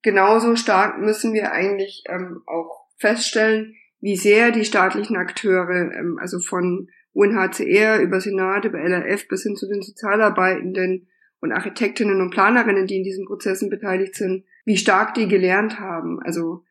genauso 0.02 0.56
stark 0.56 1.00
müssen 1.00 1.34
wir 1.34 1.52
eigentlich 1.52 2.04
ähm, 2.08 2.41
auch 2.45 2.88
feststellen, 2.97 3.76
wie 4.00 4.15
sehr 4.15 4.52
die 4.52 4.65
staatlichen 4.65 5.15
Akteure, 5.15 5.91
ähm, 5.93 6.17
also 6.19 6.39
von 6.39 6.89
UNHCR 7.13 8.00
über 8.02 8.21
Senat, 8.21 8.65
über 8.65 8.80
LRF 8.80 9.28
bis 9.28 9.43
hin 9.43 9.56
zu 9.56 9.67
den 9.67 9.82
Sozialarbeitenden 9.82 11.08
und 11.39 11.52
Architektinnen 11.52 12.21
und 12.21 12.32
Planerinnen, 12.32 12.88
die 12.88 12.97
in 12.97 13.04
diesen 13.04 13.26
Prozessen 13.26 13.69
beteiligt 13.69 14.15
sind, 14.15 14.45
wie 14.63 14.78
stark 14.78 15.13
die 15.15 15.28
gelernt 15.28 15.80
haben. 15.80 16.19
Also 16.24 16.63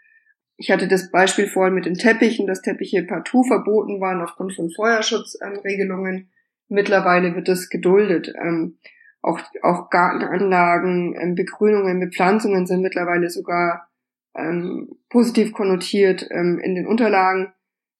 ich 0.60 0.70
hatte 0.70 0.88
das 0.88 1.10
Beispiel 1.10 1.46
vorhin 1.46 1.74
mit 1.74 1.86
den 1.86 1.94
Teppichen, 1.94 2.46
dass 2.46 2.60
Teppiche 2.60 3.02
partout 3.02 3.44
verboten 3.44 3.98
waren 3.98 4.20
aufgrund 4.20 4.54
von 4.54 4.70
Feuerschutzregelungen. 4.70 6.30
Mittlerweile 6.68 7.34
wird 7.34 7.48
das 7.48 7.70
geduldet. 7.70 8.30
Ähm, 8.38 8.76
auch, 9.22 9.40
auch 9.62 9.88
Gartenanlagen, 9.88 11.16
ähm, 11.18 11.34
Begrünungen, 11.34 11.98
Bepflanzungen 11.98 12.66
sind 12.66 12.82
mittlerweile 12.82 13.30
sogar 13.30 13.88
ähm, 14.36 14.90
positiv 15.08 15.54
konnotiert 15.54 16.28
ähm, 16.30 16.60
in 16.62 16.74
den 16.74 16.86
Unterlagen 16.86 17.54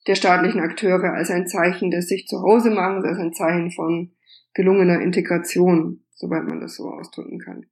der 0.06 0.14
staatlichen 0.14 0.60
Akteure 0.60 1.14
als 1.14 1.30
ein 1.30 1.46
Zeichen 1.46 1.90
des 1.90 2.08
sich 2.08 2.26
zu 2.26 2.42
Hause 2.42 2.70
machen, 2.70 3.02
als 3.06 3.18
ein 3.18 3.32
Zeichen 3.32 3.70
von 3.70 4.12
gelungener 4.52 5.00
Integration, 5.00 6.04
soweit 6.12 6.44
man 6.44 6.60
das 6.60 6.74
so 6.74 6.90
ausdrücken 6.90 7.38
kann. 7.38 7.64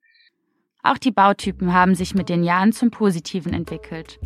Auch 0.82 0.96
die 0.96 1.10
Bautypen 1.10 1.74
haben 1.74 1.94
sich 1.94 2.14
mit 2.14 2.30
den 2.30 2.42
Jahren 2.42 2.72
zum 2.72 2.90
Positiven 2.90 3.52
entwickelt. 3.52 4.18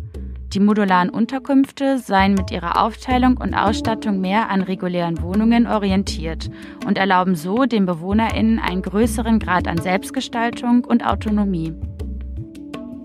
Die 0.53 0.59
modularen 0.59 1.09
Unterkünfte 1.09 1.97
seien 1.97 2.35
mit 2.35 2.51
ihrer 2.51 2.83
Aufteilung 2.83 3.37
und 3.37 3.55
Ausstattung 3.55 4.21
mehr 4.21 4.51
an 4.51 4.61
regulären 4.61 5.19
Wohnungen 5.23 5.65
orientiert 5.65 6.51
und 6.85 6.99
erlauben 6.99 7.35
so 7.35 7.65
den 7.65 7.87
BewohnerInnen 7.87 8.59
einen 8.59 8.83
größeren 8.83 9.39
Grad 9.39 9.67
an 9.67 9.79
Selbstgestaltung 9.79 10.85
und 10.85 11.03
Autonomie. 11.03 11.73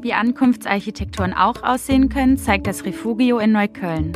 Wie 0.02 0.12
Ankunftsarchitekturen 0.12 1.32
auch 1.32 1.62
aussehen 1.62 2.10
können, 2.10 2.36
zeigt 2.36 2.66
das 2.66 2.84
Refugio 2.84 3.38
in 3.38 3.52
Neukölln. 3.52 4.12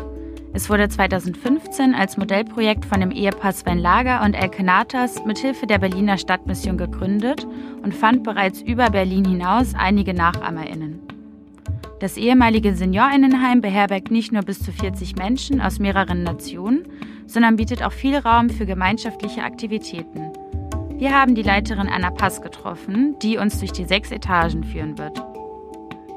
Es 0.52 0.68
wurde 0.68 0.90
2015 0.90 1.94
als 1.94 2.18
Modellprojekt 2.18 2.84
von 2.84 3.00
dem 3.00 3.10
Ehepaar 3.10 3.52
Sven 3.52 3.78
Lager 3.78 4.22
und 4.22 4.34
Elke 4.34 4.62
Natas 4.62 5.24
mithilfe 5.24 5.66
der 5.66 5.78
Berliner 5.78 6.18
Stadtmission 6.18 6.76
gegründet 6.76 7.46
und 7.82 7.94
fand 7.94 8.24
bereits 8.24 8.60
über 8.60 8.90
Berlin 8.90 9.24
hinaus 9.24 9.72
einige 9.74 10.12
NachahmerInnen. 10.12 11.01
Das 12.02 12.16
ehemalige 12.16 12.74
Seniorinnenheim 12.74 13.60
beherbergt 13.60 14.10
nicht 14.10 14.32
nur 14.32 14.42
bis 14.42 14.58
zu 14.58 14.72
40 14.72 15.14
Menschen 15.14 15.60
aus 15.60 15.78
mehreren 15.78 16.24
Nationen, 16.24 16.88
sondern 17.26 17.54
bietet 17.54 17.80
auch 17.84 17.92
viel 17.92 18.16
Raum 18.16 18.50
für 18.50 18.66
gemeinschaftliche 18.66 19.44
Aktivitäten. 19.44 20.32
Wir 20.98 21.16
haben 21.16 21.36
die 21.36 21.44
Leiterin 21.44 21.88
Anna 21.88 22.10
Pass 22.10 22.42
getroffen, 22.42 23.16
die 23.22 23.38
uns 23.38 23.60
durch 23.60 23.70
die 23.70 23.84
sechs 23.84 24.10
Etagen 24.10 24.64
führen 24.64 24.98
wird. 24.98 25.16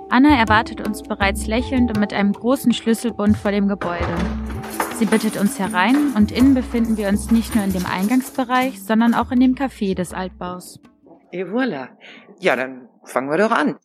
Anna 0.09 0.35
erwartet 0.35 0.81
uns 0.81 1.03
bereits 1.03 1.45
lächelnd 1.45 1.91
und 1.91 1.99
mit 1.99 2.13
einem 2.13 2.33
großen 2.33 2.73
Schlüsselbund 2.73 3.37
vor 3.37 3.51
dem 3.51 3.67
Gebäude. 3.67 4.17
Sie 4.95 5.05
bittet 5.05 5.37
uns 5.37 5.59
herein 5.59 6.13
und 6.15 6.31
innen 6.31 6.55
befinden 6.55 6.97
wir 6.97 7.09
uns 7.09 7.29
nicht 7.29 7.53
nur 7.53 7.63
in 7.63 7.73
dem 7.73 7.85
Eingangsbereich, 7.85 8.81
sondern 8.81 9.13
auch 9.13 9.31
in 9.31 9.39
dem 9.39 9.53
Café 9.53 9.93
des 9.93 10.15
Altbaus. 10.15 10.79
Et 11.31 11.45
voilà. 11.45 11.89
Ja, 12.39 12.55
dann 12.55 12.89
fangen 13.03 13.29
wir 13.29 13.37
doch 13.37 13.51
an. 13.51 13.77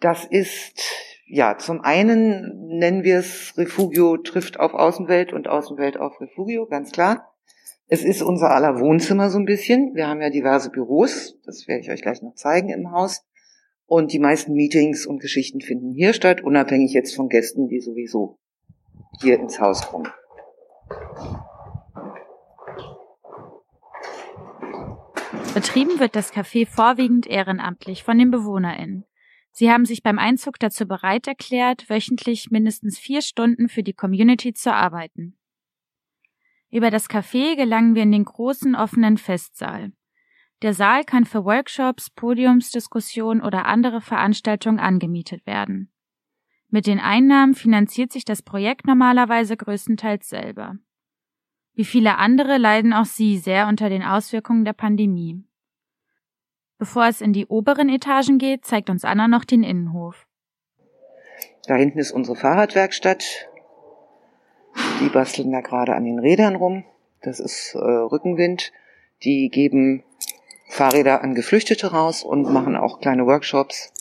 Das 0.00 0.24
ist 0.24 1.15
ja, 1.26 1.58
zum 1.58 1.80
einen 1.80 2.68
nennen 2.78 3.02
wir 3.02 3.18
es 3.18 3.54
Refugio 3.56 4.16
trifft 4.16 4.60
auf 4.60 4.74
Außenwelt 4.74 5.32
und 5.32 5.48
Außenwelt 5.48 5.98
auf 5.98 6.20
Refugio, 6.20 6.66
ganz 6.66 6.92
klar. 6.92 7.32
Es 7.88 8.04
ist 8.04 8.22
unser 8.22 8.50
aller 8.50 8.80
Wohnzimmer 8.80 9.30
so 9.30 9.38
ein 9.38 9.44
bisschen. 9.44 9.94
Wir 9.94 10.08
haben 10.08 10.20
ja 10.20 10.30
diverse 10.30 10.70
Büros, 10.70 11.38
das 11.44 11.66
werde 11.66 11.82
ich 11.82 11.90
euch 11.90 12.02
gleich 12.02 12.22
noch 12.22 12.34
zeigen 12.34 12.68
im 12.70 12.92
Haus. 12.92 13.24
Und 13.86 14.12
die 14.12 14.18
meisten 14.18 14.52
Meetings 14.52 15.06
und 15.06 15.20
Geschichten 15.20 15.60
finden 15.60 15.92
hier 15.92 16.12
statt, 16.12 16.42
unabhängig 16.42 16.92
jetzt 16.92 17.14
von 17.14 17.28
Gästen, 17.28 17.68
die 17.68 17.80
sowieso 17.80 18.38
hier 19.20 19.38
ins 19.38 19.60
Haus 19.60 19.82
kommen. 19.82 20.08
Betrieben 25.54 25.98
wird 25.98 26.14
das 26.14 26.32
Café 26.32 26.66
vorwiegend 26.66 27.26
ehrenamtlich 27.26 28.02
von 28.02 28.18
den 28.18 28.30
BewohnerInnen. 28.30 29.04
Sie 29.58 29.72
haben 29.72 29.86
sich 29.86 30.02
beim 30.02 30.18
Einzug 30.18 30.58
dazu 30.58 30.86
bereit 30.86 31.26
erklärt, 31.26 31.88
wöchentlich 31.88 32.50
mindestens 32.50 32.98
vier 32.98 33.22
Stunden 33.22 33.70
für 33.70 33.82
die 33.82 33.94
Community 33.94 34.52
zu 34.52 34.70
arbeiten. 34.70 35.38
Über 36.70 36.90
das 36.90 37.08
Café 37.08 37.56
gelangen 37.56 37.94
wir 37.94 38.02
in 38.02 38.12
den 38.12 38.26
großen 38.26 38.74
offenen 38.74 39.16
Festsaal. 39.16 39.92
Der 40.60 40.74
Saal 40.74 41.04
kann 41.04 41.24
für 41.24 41.46
Workshops, 41.46 42.10
Podiumsdiskussionen 42.10 43.42
oder 43.42 43.64
andere 43.64 44.02
Veranstaltungen 44.02 44.78
angemietet 44.78 45.46
werden. 45.46 45.90
Mit 46.68 46.86
den 46.86 47.00
Einnahmen 47.00 47.54
finanziert 47.54 48.12
sich 48.12 48.26
das 48.26 48.42
Projekt 48.42 48.86
normalerweise 48.86 49.56
größtenteils 49.56 50.28
selber. 50.28 50.76
Wie 51.72 51.86
viele 51.86 52.18
andere 52.18 52.58
leiden 52.58 52.92
auch 52.92 53.06
sie 53.06 53.38
sehr 53.38 53.68
unter 53.68 53.88
den 53.88 54.02
Auswirkungen 54.02 54.66
der 54.66 54.74
Pandemie. 54.74 55.46
Bevor 56.78 57.06
es 57.06 57.20
in 57.20 57.32
die 57.32 57.46
oberen 57.46 57.88
Etagen 57.88 58.38
geht, 58.38 58.64
zeigt 58.64 58.90
uns 58.90 59.04
Anna 59.04 59.28
noch 59.28 59.44
den 59.44 59.62
Innenhof. 59.62 60.26
Da 61.66 61.74
hinten 61.74 61.98
ist 61.98 62.12
unsere 62.12 62.36
Fahrradwerkstatt. 62.36 63.48
Die 65.00 65.08
basteln 65.08 65.52
da 65.52 65.62
gerade 65.62 65.94
an 65.94 66.04
den 66.04 66.18
Rädern 66.18 66.54
rum. 66.54 66.84
Das 67.22 67.40
ist 67.40 67.74
äh, 67.74 67.78
Rückenwind. 67.78 68.72
Die 69.22 69.48
geben 69.48 70.04
Fahrräder 70.68 71.22
an 71.22 71.34
Geflüchtete 71.34 71.92
raus 71.92 72.22
und 72.22 72.52
machen 72.52 72.76
auch 72.76 73.00
kleine 73.00 73.26
Workshops. 73.26 73.92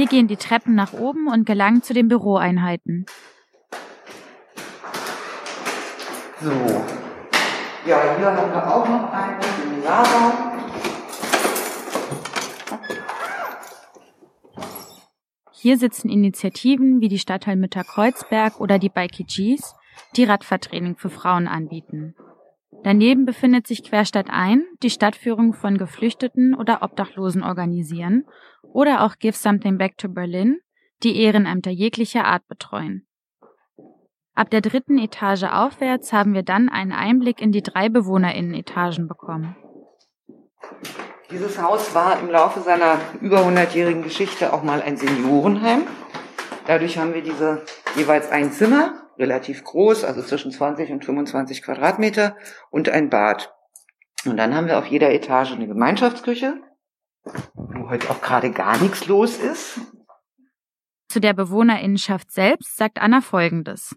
Wir 0.00 0.06
gehen 0.06 0.28
die 0.28 0.38
Treppen 0.38 0.74
nach 0.74 0.94
oben 0.94 1.28
und 1.28 1.44
gelangen 1.44 1.82
zu 1.82 1.92
den 1.92 2.08
Büroeinheiten. 2.08 3.04
So. 6.40 6.50
Ja, 7.84 8.16
hier 8.16 8.34
haben 8.34 8.50
wir 8.50 8.66
auch 8.66 8.88
noch 8.88 9.12
einen 9.12 9.42
Seminarraum. 9.42 10.32
Hier 15.52 15.76
sitzen 15.76 16.08
Initiativen 16.08 17.02
wie 17.02 17.08
die 17.08 17.18
Stadtteilmütter 17.18 17.84
Kreuzberg 17.84 18.58
oder 18.58 18.78
die 18.78 18.88
Bikey 18.88 19.26
die 20.16 20.24
Radfahrtraining 20.24 20.96
für 20.96 21.10
Frauen 21.10 21.46
anbieten. 21.46 22.14
Daneben 22.82 23.26
befindet 23.26 23.66
sich 23.66 23.84
Querstadt 23.84 24.30
ein, 24.30 24.64
die 24.82 24.88
Stadtführung 24.88 25.52
von 25.52 25.76
Geflüchteten 25.76 26.54
oder 26.54 26.82
Obdachlosen 26.82 27.42
organisieren, 27.42 28.24
oder 28.72 29.04
auch 29.04 29.16
Give 29.18 29.36
Something 29.36 29.78
Back 29.78 29.98
to 29.98 30.08
Berlin, 30.08 30.60
die 31.02 31.20
Ehrenämter 31.20 31.70
jeglicher 31.70 32.24
Art 32.24 32.46
betreuen. 32.48 33.06
Ab 34.34 34.50
der 34.50 34.60
dritten 34.60 34.98
Etage 34.98 35.44
aufwärts 35.44 36.12
haben 36.12 36.34
wir 36.34 36.42
dann 36.42 36.68
einen 36.68 36.92
Einblick 36.92 37.42
in 37.42 37.52
die 37.52 37.62
drei 37.62 37.88
Bewohnerinnen-Etagen 37.88 39.08
bekommen. 39.08 39.56
Dieses 41.30 41.60
Haus 41.60 41.94
war 41.94 42.18
im 42.20 42.30
Laufe 42.30 42.60
seiner 42.60 42.98
über 43.20 43.40
100-jährigen 43.40 44.02
Geschichte 44.02 44.52
auch 44.52 44.62
mal 44.62 44.82
ein 44.82 44.96
Seniorenheim. 44.96 45.82
Dadurch 46.66 46.98
haben 46.98 47.14
wir 47.14 47.22
diese 47.22 47.64
jeweils 47.96 48.30
ein 48.30 48.52
Zimmer, 48.52 48.94
relativ 49.18 49.62
groß, 49.64 50.04
also 50.04 50.22
zwischen 50.22 50.50
20 50.50 50.90
und 50.90 51.04
25 51.04 51.62
Quadratmeter 51.62 52.36
und 52.70 52.88
ein 52.88 53.10
Bad. 53.10 53.54
Und 54.24 54.36
dann 54.36 54.54
haben 54.54 54.66
wir 54.66 54.78
auf 54.78 54.86
jeder 54.86 55.12
Etage 55.12 55.52
eine 55.52 55.66
Gemeinschaftsküche, 55.66 56.60
wo 57.24 57.90
heute 57.90 58.10
auch 58.10 58.20
gerade 58.20 58.50
gar 58.50 58.80
nichts 58.80 59.06
los 59.06 59.38
ist. 59.38 59.80
Zu 61.08 61.20
der 61.20 61.32
Bewohnerinnenschaft 61.32 62.30
selbst 62.30 62.76
sagt 62.76 62.98
Anna 63.00 63.20
Folgendes. 63.20 63.96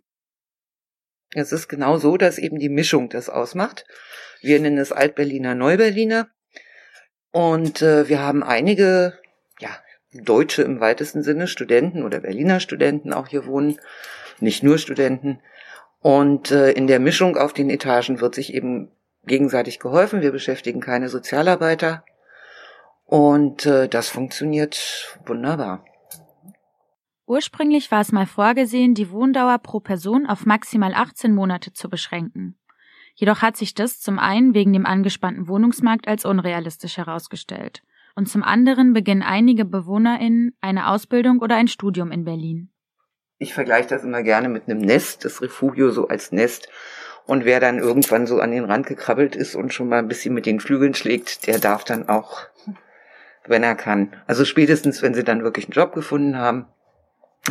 Es 1.36 1.51
ist 1.51 1.67
genau 1.67 1.97
so, 1.97 2.17
dass 2.17 2.38
eben 2.38 2.59
die 2.59 2.69
Mischung 2.69 3.09
das 3.09 3.29
ausmacht. 3.29 3.86
Wir 4.41 4.59
nennen 4.59 4.77
es 4.77 4.91
Altberliner, 4.91 5.55
Neuberliner. 5.55 6.27
Und 7.31 7.81
äh, 7.81 8.07
wir 8.07 8.19
haben 8.19 8.43
einige, 8.43 9.19
ja, 9.59 9.69
Deutsche 10.12 10.62
im 10.62 10.79
weitesten 10.79 11.23
Sinne, 11.23 11.47
Studenten 11.47 12.03
oder 12.03 12.19
Berliner 12.19 12.59
Studenten 12.59 13.13
auch 13.13 13.27
hier 13.27 13.47
wohnen, 13.47 13.79
nicht 14.39 14.62
nur 14.62 14.77
Studenten. 14.77 15.39
Und 15.99 16.51
äh, 16.51 16.71
in 16.71 16.86
der 16.86 16.99
Mischung 16.99 17.38
auf 17.38 17.53
den 17.53 17.69
Etagen 17.69 18.21
wird 18.21 18.36
sich 18.36 18.53
eben 18.53 18.91
gegenseitig 19.25 19.79
geholfen. 19.79 20.21
Wir 20.21 20.31
beschäftigen 20.31 20.81
keine 20.81 21.09
Sozialarbeiter. 21.09 22.03
Und 23.13 23.67
äh, 23.67 23.88
das 23.88 24.10
funktioniert 24.10 25.19
wunderbar. 25.28 25.86
Ursprünglich 27.28 27.91
war 27.91 28.02
es 28.02 28.12
mal 28.12 28.26
vorgesehen, 28.26 28.95
die 28.95 29.12
Wohndauer 29.12 29.60
pro 29.60 29.80
Person 29.80 30.26
auf 30.26 30.47
maximal 30.47 30.95
18 30.95 31.32
Monate 31.32 31.73
zu 31.73 31.91
beschränken. 31.91 32.58
Jedoch 33.13 33.43
hat 33.43 33.56
sich 33.56 33.76
das 33.76 33.99
zum 33.99 34.17
einen 34.17 34.56
wegen 34.56 34.73
dem 34.73 34.88
angespannten 34.88 35.47
Wohnungsmarkt 35.47 36.08
als 36.08 36.26
unrealistisch 36.26 36.97
herausgestellt 36.97 37.84
und 38.15 38.30
zum 38.30 38.41
anderen 38.41 38.93
beginnen 38.93 39.21
einige 39.21 39.63
BewohnerInnen 39.63 40.58
eine 40.60 40.88
Ausbildung 40.88 41.38
oder 41.38 41.56
ein 41.56 41.67
Studium 41.67 42.12
in 42.12 42.26
Berlin. 42.26 42.71
Ich 43.38 43.54
vergleiche 43.54 43.89
das 43.89 44.04
immer 44.04 44.23
gerne 44.23 44.49
mit 44.49 44.67
einem 44.67 44.80
Nest, 44.80 45.23
das 45.23 45.39
Refugio 45.43 45.91
so 45.91 46.08
als 46.08 46.32
Nest. 46.32 46.67
Und 47.28 47.45
wer 47.45 47.60
dann 47.60 47.78
irgendwann 47.78 48.26
so 48.26 48.39
an 48.39 48.49
den 48.49 48.65
Rand 48.65 48.88
gekrabbelt 48.88 49.36
ist 49.36 49.54
und 49.54 49.71
schon 49.71 49.88
mal 49.88 49.99
ein 49.99 50.08
bisschen 50.08 50.34
mit 50.34 50.47
den 50.47 50.60
Flügeln 50.60 50.95
schlägt, 50.95 51.45
der 51.45 51.60
darf 51.60 51.84
dann 51.84 52.10
auch, 52.10 52.47
wenn 53.47 53.63
er 53.63 53.75
kann. 53.75 54.13
Also 54.27 54.45
spätestens, 54.45 55.01
wenn 55.01 55.13
sie 55.13 55.23
dann 55.23 55.43
wirklich 55.43 55.65
einen 55.65 55.73
Job 55.73 55.93
gefunden 55.93 56.38
haben, 56.38 56.65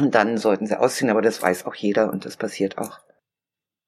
dann 0.00 0.38
sollten 0.38 0.66
sie 0.66 0.78
ausziehen, 0.78 1.11
aber 1.11 1.22
das 1.22 1.42
weiß 1.42 1.66
auch 1.66 1.74
jeder 1.74 2.11
und 2.11 2.24
das 2.24 2.37
passiert 2.37 2.78
auch. 2.78 3.00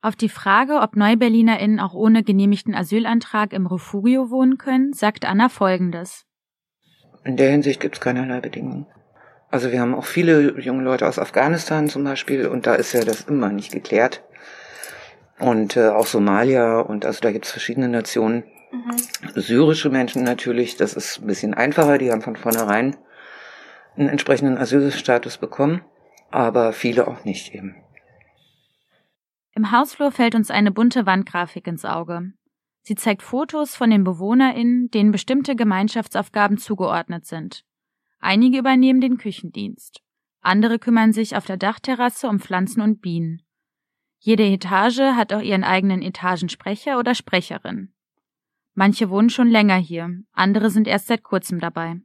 Auf 0.02 0.16
die 0.16 0.28
Frage, 0.28 0.80
ob 0.80 0.96
NeuberlinerInnen 0.96 1.80
auch 1.80 1.94
ohne 1.94 2.22
genehmigten 2.22 2.74
Asylantrag 2.74 3.54
im 3.54 3.66
Refugio 3.66 4.30
wohnen 4.30 4.58
können, 4.58 4.92
sagt 4.92 5.24
Anna 5.24 5.48
Folgendes. 5.48 6.26
In 7.24 7.38
der 7.38 7.50
Hinsicht 7.50 7.80
gibt 7.80 7.94
es 7.94 8.00
keinerlei 8.02 8.40
Bedingungen. 8.40 8.86
Also 9.50 9.72
wir 9.72 9.80
haben 9.80 9.94
auch 9.94 10.04
viele 10.04 10.60
junge 10.60 10.82
Leute 10.82 11.08
aus 11.08 11.18
Afghanistan 11.18 11.88
zum 11.88 12.04
Beispiel 12.04 12.48
und 12.48 12.66
da 12.66 12.74
ist 12.74 12.92
ja 12.92 13.02
das 13.02 13.22
immer 13.22 13.48
nicht 13.48 13.72
geklärt. 13.72 14.22
Und 15.38 15.76
äh, 15.76 15.88
auch 15.88 16.06
Somalia 16.06 16.80
und 16.80 17.06
also 17.06 17.20
da 17.20 17.32
gibt 17.32 17.46
es 17.46 17.52
verschiedene 17.52 17.88
Nationen. 17.88 18.44
Mhm. 18.74 19.40
Syrische 19.40 19.88
Menschen 19.88 20.24
natürlich, 20.24 20.76
das 20.76 20.94
ist 20.94 21.20
ein 21.20 21.26
bisschen 21.26 21.54
einfacher, 21.54 21.98
die 21.98 22.10
haben 22.10 22.22
von 22.22 22.36
vornherein 22.36 22.96
einen 23.96 24.08
entsprechenden 24.08 24.58
Asylstatus 24.58 25.38
bekommen, 25.38 25.82
aber 26.30 26.72
viele 26.72 27.06
auch 27.06 27.24
nicht 27.24 27.54
eben. 27.54 27.76
Im 29.54 29.70
Hausflur 29.70 30.10
fällt 30.10 30.34
uns 30.34 30.50
eine 30.50 30.72
bunte 30.72 31.06
Wandgrafik 31.06 31.68
ins 31.68 31.84
Auge. 31.84 32.32
Sie 32.82 32.96
zeigt 32.96 33.22
Fotos 33.22 33.76
von 33.76 33.90
den 33.90 34.02
BewohnerInnen, 34.02 34.90
denen 34.90 35.12
bestimmte 35.12 35.54
Gemeinschaftsaufgaben 35.54 36.58
zugeordnet 36.58 37.24
sind. 37.24 37.64
Einige 38.18 38.58
übernehmen 38.58 39.00
den 39.00 39.16
Küchendienst. 39.16 40.02
Andere 40.40 40.78
kümmern 40.78 41.12
sich 41.12 41.36
auf 41.36 41.46
der 41.46 41.56
Dachterrasse 41.56 42.28
um 42.28 42.40
Pflanzen 42.40 42.80
und 42.80 43.00
Bienen. 43.00 43.42
Jede 44.18 44.44
Etage 44.44 45.14
hat 45.14 45.32
auch 45.32 45.40
ihren 45.40 45.64
eigenen 45.64 46.02
Etagensprecher 46.02 46.98
oder 46.98 47.14
Sprecherin. 47.14 47.93
Manche 48.74 49.08
wohnen 49.08 49.30
schon 49.30 49.48
länger 49.48 49.76
hier, 49.76 50.10
andere 50.32 50.70
sind 50.70 50.88
erst 50.88 51.06
seit 51.06 51.22
kurzem 51.22 51.60
dabei. 51.60 52.00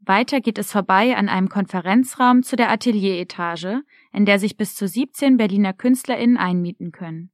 Weiter 0.00 0.40
geht 0.40 0.58
es 0.58 0.72
vorbei 0.72 1.16
an 1.16 1.28
einem 1.28 1.48
Konferenzraum 1.48 2.42
zu 2.42 2.56
der 2.56 2.70
Atelieretage, 2.70 3.82
in 4.12 4.26
der 4.26 4.38
sich 4.38 4.56
bis 4.56 4.74
zu 4.74 4.86
17 4.86 5.36
Berliner 5.36 5.72
KünstlerInnen 5.72 6.36
einmieten 6.36 6.92
können. 6.92 7.30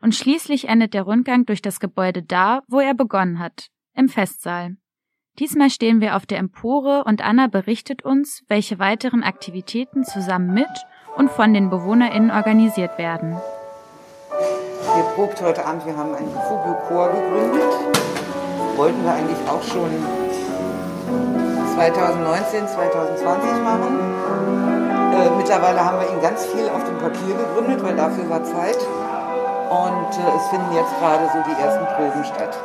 Und 0.00 0.14
schließlich 0.14 0.68
endet 0.68 0.94
der 0.94 1.02
Rundgang 1.02 1.46
durch 1.46 1.62
das 1.62 1.80
Gebäude 1.80 2.22
da, 2.22 2.62
wo 2.68 2.80
er 2.80 2.94
begonnen 2.94 3.38
hat, 3.38 3.68
im 3.94 4.08
Festsaal. 4.08 4.76
Diesmal 5.38 5.70
stehen 5.70 6.00
wir 6.00 6.16
auf 6.16 6.26
der 6.26 6.38
Empore 6.38 7.04
und 7.04 7.22
Anna 7.22 7.46
berichtet 7.46 8.02
uns, 8.02 8.44
welche 8.48 8.78
weiteren 8.78 9.22
Aktivitäten 9.22 10.04
zusammen 10.04 10.52
mit 10.52 10.68
und 11.16 11.30
von 11.30 11.54
den 11.54 11.70
BewohnerInnen 11.70 12.30
organisiert 12.30 12.98
werden. 12.98 13.36
Wir 14.82 15.04
probt 15.14 15.40
heute 15.40 15.64
Abend, 15.64 15.86
wir 15.86 15.96
haben 15.96 16.12
einen 16.12 16.32
Fugio-Chor 16.32 17.08
gegründet. 17.10 17.72
Wollten 18.76 19.04
wir 19.04 19.12
eigentlich 19.12 19.38
auch 19.48 19.62
schon 19.62 19.90
2019, 21.74 22.66
2020 22.66 23.62
machen. 23.62 24.12
Äh, 25.14 25.30
mittlerweile 25.36 25.84
haben 25.84 26.00
wir 26.00 26.10
ihn 26.12 26.20
ganz 26.20 26.46
viel 26.46 26.68
auf 26.68 26.82
dem 26.84 26.98
Papier 26.98 27.36
gegründet, 27.36 27.82
weil 27.82 27.94
dafür 27.94 28.28
war 28.28 28.42
Zeit. 28.42 28.78
Und 29.70 30.18
äh, 30.18 30.36
es 30.36 30.48
finden 30.48 30.74
jetzt 30.74 30.98
gerade 30.98 31.30
so 31.32 31.38
die 31.48 31.62
ersten 31.62 31.86
Proben 31.94 32.24
statt. 32.24 32.58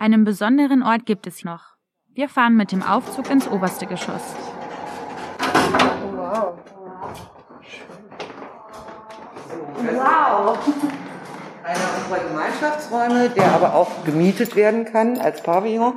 Einen 0.00 0.24
besonderen 0.24 0.82
Ort 0.82 1.06
gibt 1.06 1.28
es 1.28 1.44
noch. 1.44 1.76
Wir 2.14 2.28
fahren 2.28 2.56
mit 2.56 2.72
dem 2.72 2.82
Aufzug 2.82 3.30
ins 3.30 3.46
oberste 3.46 3.86
Geschoss. 3.86 4.34
Wow. 6.16 6.65
Wow. 9.94 10.58
Einer 11.64 11.78
unserer 11.98 12.28
Gemeinschaftsräume, 12.28 13.30
der 13.30 13.52
aber 13.52 13.74
auch 13.74 14.04
gemietet 14.04 14.54
werden 14.54 14.84
kann 14.84 15.18
als 15.18 15.42
Pavillon 15.42 15.94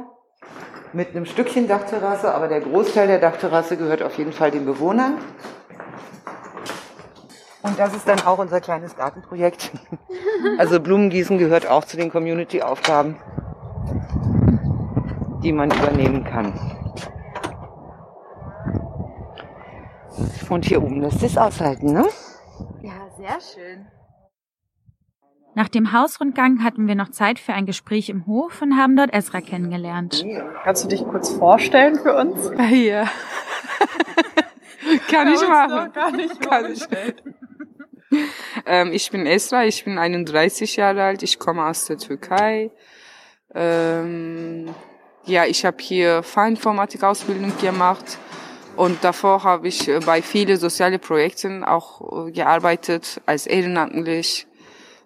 mit 0.93 1.09
einem 1.09 1.25
Stückchen 1.25 1.67
Dachterrasse, 1.67 2.33
aber 2.33 2.47
der 2.47 2.61
Großteil 2.61 3.07
der 3.07 3.19
Dachterrasse 3.19 3.77
gehört 3.77 4.01
auf 4.01 4.17
jeden 4.17 4.33
Fall 4.33 4.51
den 4.51 4.65
Bewohnern. 4.65 5.17
Und 7.61 7.77
das 7.77 7.93
ist 7.93 8.07
dann 8.07 8.21
auch 8.21 8.39
unser 8.39 8.61
kleines 8.61 8.95
Gartenprojekt. 8.95 9.71
Also 10.57 10.79
Blumengießen 10.79 11.37
gehört 11.37 11.67
auch 11.67 11.83
zu 11.83 11.97
den 11.97 12.09
Community-Aufgaben, 12.09 13.17
die 15.43 15.51
man 15.51 15.69
übernehmen 15.69 16.23
kann. 16.23 16.53
Und 20.49 20.65
hier 20.65 20.81
oben 20.81 21.01
lässt 21.01 21.21
es 21.21 21.37
aushalten, 21.37 21.91
ne? 21.91 22.05
Ja, 22.81 23.09
sehr 23.17 23.39
schön. 23.41 23.87
Nach 25.55 25.67
dem 25.67 25.91
Hausrundgang 25.91 26.63
hatten 26.63 26.87
wir 26.87 26.95
noch 26.95 27.09
Zeit 27.09 27.39
für 27.39 27.53
ein 27.53 27.65
Gespräch 27.65 28.09
im 28.09 28.25
Hof 28.27 28.61
und 28.61 28.77
haben 28.77 28.95
dort 28.95 29.13
Esra 29.13 29.41
kennengelernt. 29.41 30.23
Kannst 30.63 30.85
du 30.85 30.87
dich 30.87 31.03
kurz 31.03 31.29
vorstellen 31.29 31.95
für 31.95 32.15
uns? 32.15 32.51
Ja. 32.71 33.09
Kann 35.11 35.33
ich 35.33 35.47
machen. 35.47 35.91
Gar 35.93 36.11
nicht 36.11 36.41
Kann 36.41 36.71
ich. 36.71 36.87
ähm, 38.65 38.91
ich 38.93 39.11
bin 39.11 39.25
Esra, 39.25 39.65
ich 39.65 39.83
bin 39.83 39.97
31 39.97 40.75
Jahre 40.77 41.03
alt, 41.03 41.23
ich 41.23 41.39
komme 41.39 41.65
aus 41.65 41.85
der 41.85 41.97
Türkei. 41.97 42.71
Ähm, 43.53 44.73
ja, 45.25 45.45
ich 45.45 45.65
habe 45.65 45.77
hier 45.79 46.23
Feinformatik-Ausbildung 46.23 47.57
gemacht 47.59 48.17
und 48.75 49.03
davor 49.03 49.43
habe 49.43 49.67
ich 49.67 49.87
äh, 49.87 49.99
bei 49.99 50.21
vielen 50.21 50.57
sozialen 50.57 50.99
Projekten 50.99 51.63
auch 51.63 52.27
äh, 52.27 52.31
gearbeitet, 52.31 53.21
als 53.25 53.47
ehrenamtlich 53.47 54.47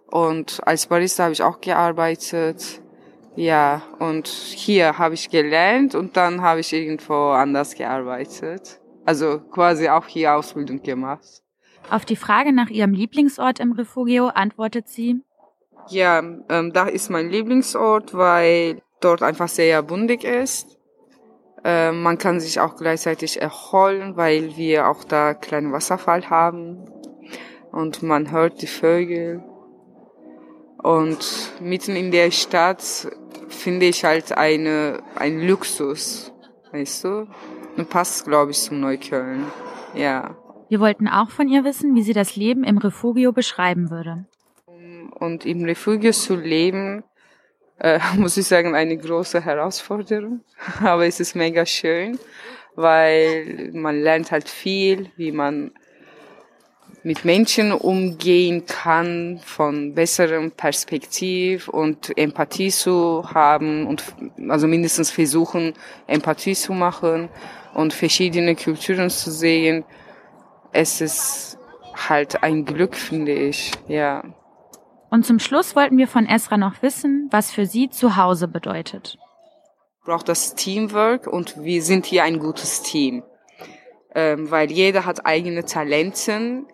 und 0.08 0.60
als 0.68 0.88
Barista 0.88 1.24
habe 1.24 1.34
ich 1.34 1.42
auch 1.42 1.60
gearbeitet. 1.60 2.82
Ja, 3.36 3.82
und 3.98 4.28
hier 4.28 5.00
habe 5.00 5.16
ich 5.16 5.30
gelernt 5.30 5.96
und 5.96 6.16
dann 6.18 6.44
habe 6.44 6.60
ich 6.60 6.72
irgendwo 6.72 7.32
anders 7.32 7.74
gearbeitet. 7.74 8.80
Also 9.06 9.40
quasi 9.40 9.90
auch 9.90 10.08
hier 10.08 10.36
Ausbildung 10.36 10.84
gemacht. 10.84 11.42
Auf 11.90 12.06
die 12.06 12.16
Frage 12.16 12.54
nach 12.54 12.70
ihrem 12.70 12.94
Lieblingsort 12.94 13.60
im 13.60 13.72
Refugio 13.72 14.28
antwortet 14.28 14.88
sie, 14.88 15.22
Ja, 15.90 16.20
ähm, 16.20 16.72
da 16.74 16.86
ist 16.86 17.10
mein 17.10 17.30
Lieblingsort, 17.30 18.14
weil 18.14 18.82
dort 19.02 19.24
einfach 19.24 19.50
sehr 19.50 19.82
bundig 19.82 20.24
ist. 20.24 20.78
Ähm, 21.64 22.02
man 22.02 22.18
kann 22.18 22.40
sich 22.40 22.60
auch 22.60 22.76
gleichzeitig 22.76 23.42
erholen, 23.42 24.18
weil 24.18 24.58
wir 24.58 24.88
auch 24.88 25.04
da 25.04 25.34
kleinen 25.34 25.72
Wasserfall 25.72 26.30
haben 26.30 26.86
und 27.72 28.04
man 28.04 28.32
hört 28.32 28.62
die 28.62 28.68
Vögel. 28.68 29.44
Und 30.78 31.54
mitten 31.62 31.96
in 31.96 32.12
der 32.12 32.32
Stadt 32.32 33.08
finde 33.48 33.86
ich 33.86 34.04
halt 34.04 34.38
eine, 34.38 35.02
ein 35.16 35.40
Luxus, 35.40 36.34
weißt 36.72 37.06
du? 37.06 37.28
Und 37.78 37.90
passt, 37.90 38.26
glaube 38.26 38.52
ich, 38.52 38.60
zum 38.60 38.82
Neukölln. 38.82 39.46
Ja. 39.96 40.36
wir 40.70 40.80
wollten 40.80 41.08
auch 41.08 41.30
von 41.30 41.48
ihr 41.48 41.64
wissen, 41.64 41.96
wie 41.96 42.02
sie 42.02 42.14
das 42.14 42.36
Leben 42.36 42.64
im 42.64 42.78
Refugio 42.78 43.32
beschreiben 43.32 43.90
würde. 43.90 44.26
Und 45.20 45.46
im 45.46 45.64
Refugio 45.64 46.12
zu 46.12 46.36
leben, 46.36 47.04
äh, 47.84 48.00
muss 48.18 48.38
ich 48.38 48.48
sagen, 48.48 48.74
eine 48.74 48.98
große 48.98 49.44
Herausforderung. 49.44 50.42
Aber 50.84 51.06
es 51.06 51.20
ist 51.20 51.36
mega 51.36 51.66
schön, 51.66 52.18
weil 52.76 53.70
man 53.74 54.02
lernt 54.02 54.32
halt 54.32 54.50
viel, 54.50 55.12
wie 55.16 55.32
man 55.32 55.72
mit 57.06 57.26
Menschen 57.26 57.74
umgehen 57.74 58.66
kann, 58.66 59.42
von 59.44 59.94
besserem 59.94 60.52
Perspektiv 60.52 61.68
und 61.68 62.18
Empathie 62.18 62.70
zu 62.70 63.30
haben 63.34 63.86
und 63.88 64.04
also 64.48 64.68
mindestens 64.68 65.12
versuchen, 65.12 65.74
Empathie 66.08 66.56
zu 66.56 66.72
machen 66.72 67.28
und 67.74 67.94
verschiedene 67.94 68.56
Kulturen 68.56 69.10
zu 69.10 69.32
sehen. 69.32 69.84
Es 70.72 71.02
ist 71.02 71.58
halt 71.94 72.42
ein 72.42 72.64
Glück, 72.64 72.96
finde 72.96 73.34
ich, 73.34 73.72
ja. 73.90 74.24
Und 75.14 75.28
zum 75.28 75.38
Schluss 75.38 75.76
wollten 75.76 75.96
wir 76.00 76.08
von 76.08 76.26
Esra 76.26 76.58
noch 76.58 76.82
wissen, 76.82 77.28
was 77.30 77.52
für 77.52 77.68
sie 77.68 77.88
zu 77.88 78.16
Hause 78.16 78.48
bedeutet. 78.48 79.20
braucht 80.04 80.28
das 80.28 80.56
Teamwork 80.56 81.28
und 81.28 81.64
wir 81.64 81.84
sind 81.84 82.08
hier 82.08 82.24
ein 82.24 82.40
gutes 82.40 82.82
Team, 82.82 83.22
ähm, 84.16 84.50
weil 84.50 84.72
jeder 84.72 85.06
hat 85.06 85.24
eigene 85.24 85.66
Talenten 85.66 86.66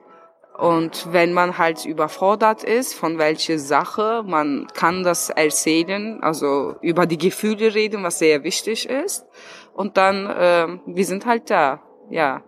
und 0.57 1.11
wenn 1.11 1.33
man 1.33 1.57
halt 1.57 1.83
überfordert 1.83 2.63
ist 2.63 2.93
von 2.93 3.17
welcher 3.17 3.59
Sache, 3.59 4.23
man 4.25 4.67
kann 4.73 5.03
das 5.03 5.29
erzählen, 5.29 6.23
also 6.23 6.75
über 6.81 7.05
die 7.07 7.17
Gefühle 7.17 7.75
reden, 7.75 8.03
was 8.03 8.19
sehr 8.19 8.45
wichtig 8.45 8.87
ist 8.87 9.25
und 9.73 9.97
dann 9.97 10.33
ähm, 10.33 10.81
wir 10.85 11.05
sind 11.05 11.25
halt 11.25 11.49
da, 11.49 11.81
ja, 12.09 12.41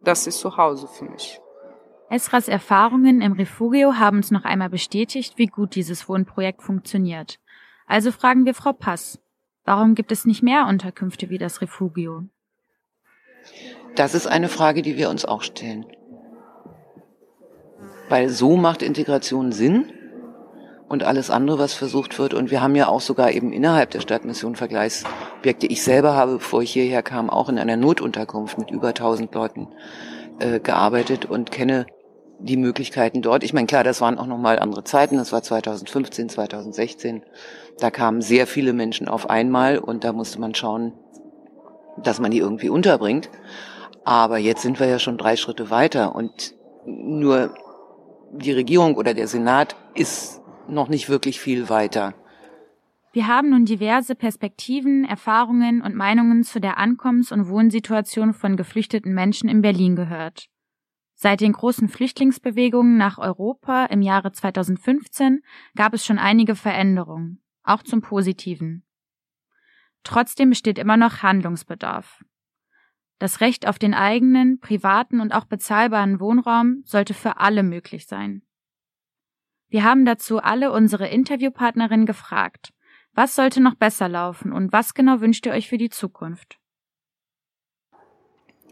das 0.00 0.26
ist 0.26 0.40
zu 0.40 0.56
Hause 0.56 0.88
für 0.88 1.04
mich. 1.04 1.38
Esras 2.10 2.48
Erfahrungen 2.48 3.20
im 3.20 3.32
Refugio 3.32 3.94
haben 3.94 4.18
uns 4.18 4.30
noch 4.30 4.44
einmal 4.44 4.70
bestätigt, 4.70 5.34
wie 5.36 5.46
gut 5.46 5.74
dieses 5.74 6.08
Wohnprojekt 6.08 6.62
funktioniert. 6.62 7.38
Also 7.86 8.12
fragen 8.12 8.46
wir 8.46 8.54
Frau 8.54 8.72
Pass, 8.72 9.18
warum 9.64 9.94
gibt 9.94 10.10
es 10.10 10.24
nicht 10.24 10.42
mehr 10.42 10.66
Unterkünfte 10.66 11.28
wie 11.28 11.38
das 11.38 11.60
Refugio? 11.60 12.24
Das 13.94 14.14
ist 14.14 14.26
eine 14.26 14.48
Frage, 14.48 14.80
die 14.80 14.96
wir 14.96 15.10
uns 15.10 15.26
auch 15.26 15.42
stellen. 15.42 15.84
Weil 18.08 18.30
so 18.30 18.56
macht 18.56 18.82
Integration 18.82 19.52
Sinn 19.52 19.92
und 20.88 21.02
alles 21.02 21.28
andere, 21.28 21.58
was 21.58 21.74
versucht 21.74 22.18
wird. 22.18 22.32
Und 22.32 22.50
wir 22.50 22.62
haben 22.62 22.74
ja 22.74 22.88
auch 22.88 23.02
sogar 23.02 23.32
eben 23.32 23.52
innerhalb 23.52 23.90
der 23.90 24.00
Stadtmission 24.00 24.56
Vergleichsobjekte. 24.56 25.66
Ich 25.66 25.82
selber 25.82 26.14
habe, 26.14 26.34
bevor 26.34 26.62
ich 26.62 26.72
hierher 26.72 27.02
kam, 27.02 27.28
auch 27.28 27.50
in 27.50 27.58
einer 27.58 27.76
Notunterkunft 27.76 28.56
mit 28.56 28.70
über 28.70 28.88
1000 28.88 29.34
Leuten 29.34 29.68
äh, 30.38 30.58
gearbeitet 30.60 31.26
und 31.26 31.50
kenne 31.50 31.86
die 32.38 32.56
Möglichkeiten 32.56 33.22
dort. 33.22 33.42
Ich 33.42 33.52
meine, 33.52 33.66
klar, 33.66 33.84
das 33.84 34.00
waren 34.00 34.18
auch 34.18 34.26
nochmal 34.26 34.58
andere 34.58 34.84
Zeiten. 34.84 35.16
Das 35.16 35.32
war 35.32 35.42
2015, 35.42 36.28
2016. 36.28 37.22
Da 37.78 37.90
kamen 37.90 38.22
sehr 38.22 38.46
viele 38.46 38.72
Menschen 38.72 39.08
auf 39.08 39.28
einmal 39.28 39.78
und 39.78 40.04
da 40.04 40.12
musste 40.12 40.40
man 40.40 40.54
schauen, 40.54 40.92
dass 42.02 42.20
man 42.20 42.30
die 42.30 42.38
irgendwie 42.38 42.68
unterbringt. 42.68 43.28
Aber 44.04 44.38
jetzt 44.38 44.62
sind 44.62 44.80
wir 44.80 44.86
ja 44.86 44.98
schon 44.98 45.18
drei 45.18 45.36
Schritte 45.36 45.70
weiter 45.70 46.14
und 46.14 46.54
nur 46.86 47.54
die 48.32 48.52
Regierung 48.52 48.94
oder 48.94 49.14
der 49.14 49.28
Senat 49.28 49.76
ist 49.94 50.40
noch 50.68 50.88
nicht 50.88 51.08
wirklich 51.08 51.40
viel 51.40 51.68
weiter. 51.68 52.14
Wir 53.12 53.26
haben 53.26 53.50
nun 53.50 53.64
diverse 53.64 54.14
Perspektiven, 54.14 55.04
Erfahrungen 55.04 55.82
und 55.82 55.94
Meinungen 55.94 56.44
zu 56.44 56.60
der 56.60 56.78
Ankommens- 56.78 57.32
und 57.32 57.48
Wohnsituation 57.48 58.34
von 58.34 58.56
geflüchteten 58.56 59.14
Menschen 59.14 59.48
in 59.48 59.62
Berlin 59.62 59.96
gehört. 59.96 60.48
Seit 61.20 61.40
den 61.40 61.52
großen 61.52 61.88
Flüchtlingsbewegungen 61.88 62.96
nach 62.96 63.18
Europa 63.18 63.86
im 63.86 64.02
Jahre 64.02 64.30
2015 64.30 65.42
gab 65.74 65.92
es 65.92 66.06
schon 66.06 66.16
einige 66.16 66.54
Veränderungen, 66.54 67.42
auch 67.64 67.82
zum 67.82 68.02
Positiven. 68.02 68.86
Trotzdem 70.04 70.50
besteht 70.50 70.78
immer 70.78 70.96
noch 70.96 71.24
Handlungsbedarf. 71.24 72.24
Das 73.18 73.40
Recht 73.40 73.66
auf 73.66 73.80
den 73.80 73.94
eigenen, 73.94 74.60
privaten 74.60 75.20
und 75.20 75.32
auch 75.34 75.46
bezahlbaren 75.46 76.20
Wohnraum 76.20 76.82
sollte 76.84 77.14
für 77.14 77.38
alle 77.38 77.64
möglich 77.64 78.06
sein. 78.06 78.42
Wir 79.66 79.82
haben 79.82 80.04
dazu 80.04 80.38
alle 80.38 80.70
unsere 80.70 81.08
Interviewpartnerinnen 81.08 82.06
gefragt, 82.06 82.72
was 83.12 83.34
sollte 83.34 83.60
noch 83.60 83.74
besser 83.74 84.08
laufen 84.08 84.52
und 84.52 84.70
was 84.70 84.94
genau 84.94 85.20
wünscht 85.20 85.46
ihr 85.46 85.52
euch 85.52 85.68
für 85.68 85.78
die 85.78 85.90
Zukunft? 85.90 86.60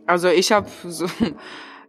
Also 0.07 0.29
ich 0.29 0.53
habe 0.53 0.69
so 0.85 1.09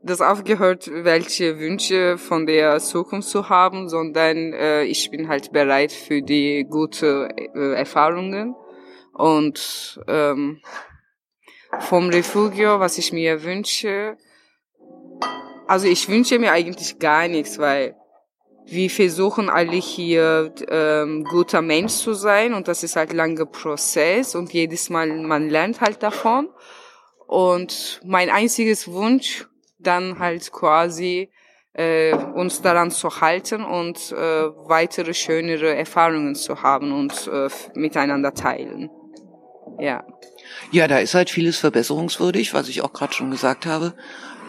das 0.03 0.21
aufgehört, 0.21 0.89
welche 0.91 1.59
Wünsche 1.59 2.17
von 2.17 2.45
der 2.45 2.79
Zukunft 2.79 3.29
zu 3.29 3.49
haben, 3.49 3.89
sondern 3.89 4.53
äh, 4.53 4.83
ich 4.83 5.09
bin 5.11 5.27
halt 5.27 5.51
bereit 5.51 5.91
für 5.91 6.21
die 6.21 6.65
gute 6.69 7.29
äh, 7.35 7.73
Erfahrungen 7.73 8.55
und 9.13 9.99
ähm, 10.07 10.61
vom 11.79 12.09
Refugio, 12.09 12.79
was 12.79 12.97
ich 12.97 13.11
mir 13.11 13.43
wünsche. 13.43 14.17
Also 15.67 15.87
ich 15.87 16.07
wünsche 16.07 16.39
mir 16.39 16.51
eigentlich 16.51 16.99
gar 16.99 17.27
nichts, 17.27 17.59
weil 17.59 17.95
wir 18.65 18.89
versuchen 18.89 19.49
alle 19.49 19.77
hier 19.77 20.53
ähm, 20.69 21.23
guter 21.23 21.61
Mensch 21.61 21.93
zu 21.93 22.13
sein 22.13 22.53
und 22.53 22.67
das 22.67 22.83
ist 22.83 22.95
halt 22.95 23.13
langer 23.13 23.45
Prozess 23.45 24.35
und 24.35 24.51
jedes 24.53 24.89
Mal 24.89 25.07
man 25.07 25.49
lernt 25.49 25.81
halt 25.81 26.03
davon. 26.03 26.49
Und 27.27 28.01
mein 28.05 28.29
einziges 28.29 28.89
Wunsch 28.89 29.47
dann 29.79 30.19
halt 30.19 30.51
quasi 30.51 31.29
äh, 31.73 32.13
uns 32.13 32.61
daran 32.61 32.91
zu 32.91 33.21
halten 33.21 33.63
und 33.63 34.11
äh, 34.11 34.15
weitere 34.15 35.13
schönere 35.13 35.75
Erfahrungen 35.75 36.35
zu 36.35 36.63
haben 36.63 36.91
und 36.91 37.29
äh, 37.31 37.49
miteinander 37.75 38.33
teilen. 38.33 38.89
Ja. 39.79 40.03
Ja, 40.71 40.87
da 40.87 40.97
ist 40.97 41.13
halt 41.13 41.29
vieles 41.29 41.57
verbesserungswürdig, 41.59 42.53
was 42.53 42.67
ich 42.67 42.81
auch 42.81 42.93
gerade 42.93 43.13
schon 43.13 43.29
gesagt 43.29 43.65
habe. 43.65 43.93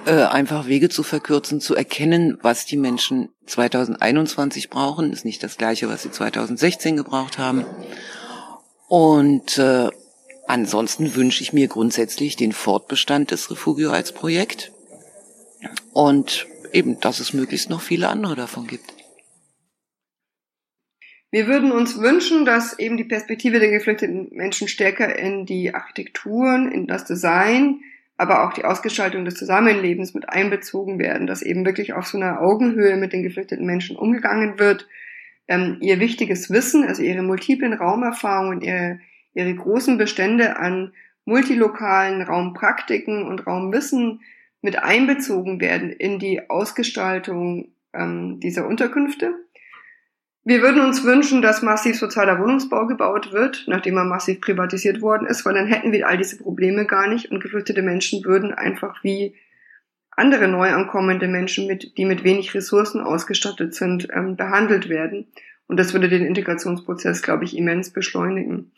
Äh, 0.06 0.22
einfach 0.22 0.66
Wege 0.66 0.88
zu 0.88 1.02
verkürzen, 1.02 1.60
zu 1.60 1.74
erkennen, 1.74 2.38
was 2.40 2.64
die 2.64 2.78
Menschen 2.78 3.28
2021 3.46 4.70
brauchen, 4.70 5.12
ist 5.12 5.26
nicht 5.26 5.42
das 5.42 5.58
gleiche, 5.58 5.88
was 5.90 6.02
sie 6.02 6.10
2016 6.10 6.96
gebraucht 6.96 7.36
haben. 7.36 7.66
Und 8.86 9.58
äh, 9.58 9.90
ansonsten 10.46 11.14
wünsche 11.14 11.42
ich 11.42 11.52
mir 11.52 11.68
grundsätzlich 11.68 12.36
den 12.36 12.52
Fortbestand 12.52 13.32
des 13.32 13.50
Refugio 13.50 13.90
als 13.90 14.12
Projekt 14.12 14.72
und 15.92 16.46
eben, 16.72 17.00
dass 17.00 17.20
es 17.20 17.32
möglichst 17.32 17.70
noch 17.70 17.80
viele 17.80 18.08
andere 18.08 18.36
davon 18.36 18.66
gibt. 18.66 18.94
Wir 21.30 21.46
würden 21.46 21.72
uns 21.72 22.00
wünschen, 22.00 22.46
dass 22.46 22.78
eben 22.78 22.96
die 22.96 23.04
Perspektive 23.04 23.58
der 23.58 23.70
geflüchteten 23.70 24.28
Menschen 24.32 24.66
stärker 24.66 25.18
in 25.18 25.44
die 25.44 25.74
Architekturen, 25.74 26.72
in 26.72 26.86
das 26.86 27.04
Design, 27.04 27.80
aber 28.16 28.44
auch 28.44 28.54
die 28.54 28.64
Ausgestaltung 28.64 29.26
des 29.26 29.34
Zusammenlebens 29.34 30.14
mit 30.14 30.28
einbezogen 30.28 30.98
werden, 30.98 31.26
dass 31.26 31.42
eben 31.42 31.66
wirklich 31.66 31.92
auf 31.92 32.06
so 32.06 32.16
einer 32.16 32.40
Augenhöhe 32.40 32.96
mit 32.96 33.12
den 33.12 33.22
geflüchteten 33.22 33.66
Menschen 33.66 33.96
umgegangen 33.96 34.58
wird, 34.58 34.88
ähm, 35.48 35.76
ihr 35.80 36.00
wichtiges 36.00 36.50
Wissen, 36.50 36.84
also 36.84 37.02
ihre 37.02 37.22
multiplen 37.22 37.74
Raumerfahrungen, 37.74 38.62
ihre, 38.62 38.98
ihre 39.34 39.54
großen 39.54 39.98
Bestände 39.98 40.56
an 40.56 40.92
multilokalen 41.26 42.22
Raumpraktiken 42.22 43.24
und 43.24 43.46
Raumwissen 43.46 44.20
mit 44.60 44.82
einbezogen 44.82 45.60
werden 45.60 45.90
in 45.90 46.18
die 46.18 46.50
Ausgestaltung 46.50 47.72
ähm, 47.92 48.40
dieser 48.40 48.66
Unterkünfte 48.66 49.34
wir 50.48 50.62
würden 50.62 50.80
uns 50.80 51.04
wünschen, 51.04 51.42
dass 51.42 51.60
massiv 51.60 51.98
sozialer 51.98 52.40
Wohnungsbau 52.40 52.86
gebaut 52.86 53.32
wird, 53.32 53.64
nachdem 53.66 53.98
er 53.98 54.06
massiv 54.06 54.40
privatisiert 54.40 55.02
worden 55.02 55.26
ist, 55.26 55.44
weil 55.44 55.52
dann 55.52 55.66
hätten 55.66 55.92
wir 55.92 56.08
all 56.08 56.16
diese 56.16 56.38
Probleme 56.38 56.86
gar 56.86 57.06
nicht 57.06 57.30
und 57.30 57.40
geflüchtete 57.40 57.82
Menschen 57.82 58.24
würden 58.24 58.54
einfach 58.54 59.04
wie 59.04 59.36
andere 60.10 60.48
neu 60.48 60.70
ankommende 60.70 61.28
Menschen, 61.28 61.66
mit, 61.66 61.98
die 61.98 62.06
mit 62.06 62.24
wenig 62.24 62.54
Ressourcen 62.54 63.02
ausgestattet 63.02 63.74
sind, 63.74 64.08
ähm, 64.10 64.36
behandelt 64.36 64.88
werden. 64.88 65.26
Und 65.66 65.78
das 65.78 65.92
würde 65.92 66.08
den 66.08 66.24
Integrationsprozess, 66.24 67.20
glaube 67.20 67.44
ich, 67.44 67.54
immens 67.54 67.92
beschleunigen. 67.92 68.72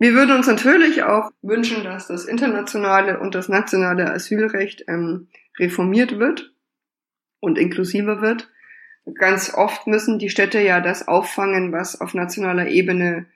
Wir 0.00 0.14
würden 0.14 0.34
uns 0.34 0.48
natürlich 0.48 1.04
auch 1.04 1.30
wünschen, 1.42 1.84
dass 1.84 2.08
das 2.08 2.24
internationale 2.24 3.20
und 3.20 3.36
das 3.36 3.48
nationale 3.48 4.10
Asylrecht 4.10 4.84
ähm, 4.88 5.28
reformiert 5.58 6.18
wird 6.18 6.52
und 7.38 7.58
inklusiver 7.58 8.20
wird 8.20 8.48
ganz 9.14 9.52
oft 9.54 9.86
müssen 9.86 10.18
die 10.18 10.30
Städte 10.30 10.60
ja 10.60 10.80
das 10.80 11.08
auffangen, 11.08 11.72
was 11.72 12.00
auf 12.00 12.14
nationaler 12.14 12.68
Ebene 12.68 13.26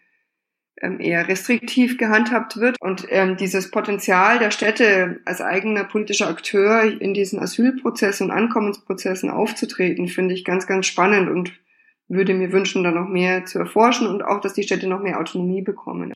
ähm, 0.80 1.00
eher 1.00 1.28
restriktiv 1.28 1.98
gehandhabt 1.98 2.58
wird. 2.58 2.76
Und 2.80 3.06
ähm, 3.10 3.36
dieses 3.36 3.70
Potenzial 3.70 4.38
der 4.38 4.50
Städte 4.50 5.20
als 5.24 5.40
eigener 5.40 5.84
politischer 5.84 6.28
Akteur 6.28 6.82
in 7.00 7.14
diesen 7.14 7.38
Asylprozessen 7.38 8.30
und 8.30 8.36
Ankommensprozessen 8.36 9.30
aufzutreten, 9.30 10.08
finde 10.08 10.34
ich 10.34 10.44
ganz, 10.44 10.66
ganz 10.66 10.86
spannend 10.86 11.28
und 11.28 11.52
würde 12.08 12.34
mir 12.34 12.52
wünschen, 12.52 12.84
da 12.84 12.90
noch 12.90 13.08
mehr 13.08 13.46
zu 13.46 13.58
erforschen 13.58 14.06
und 14.06 14.22
auch, 14.22 14.40
dass 14.40 14.52
die 14.52 14.62
Städte 14.62 14.86
noch 14.86 15.00
mehr 15.00 15.18
Autonomie 15.18 15.62
bekommen. 15.62 16.12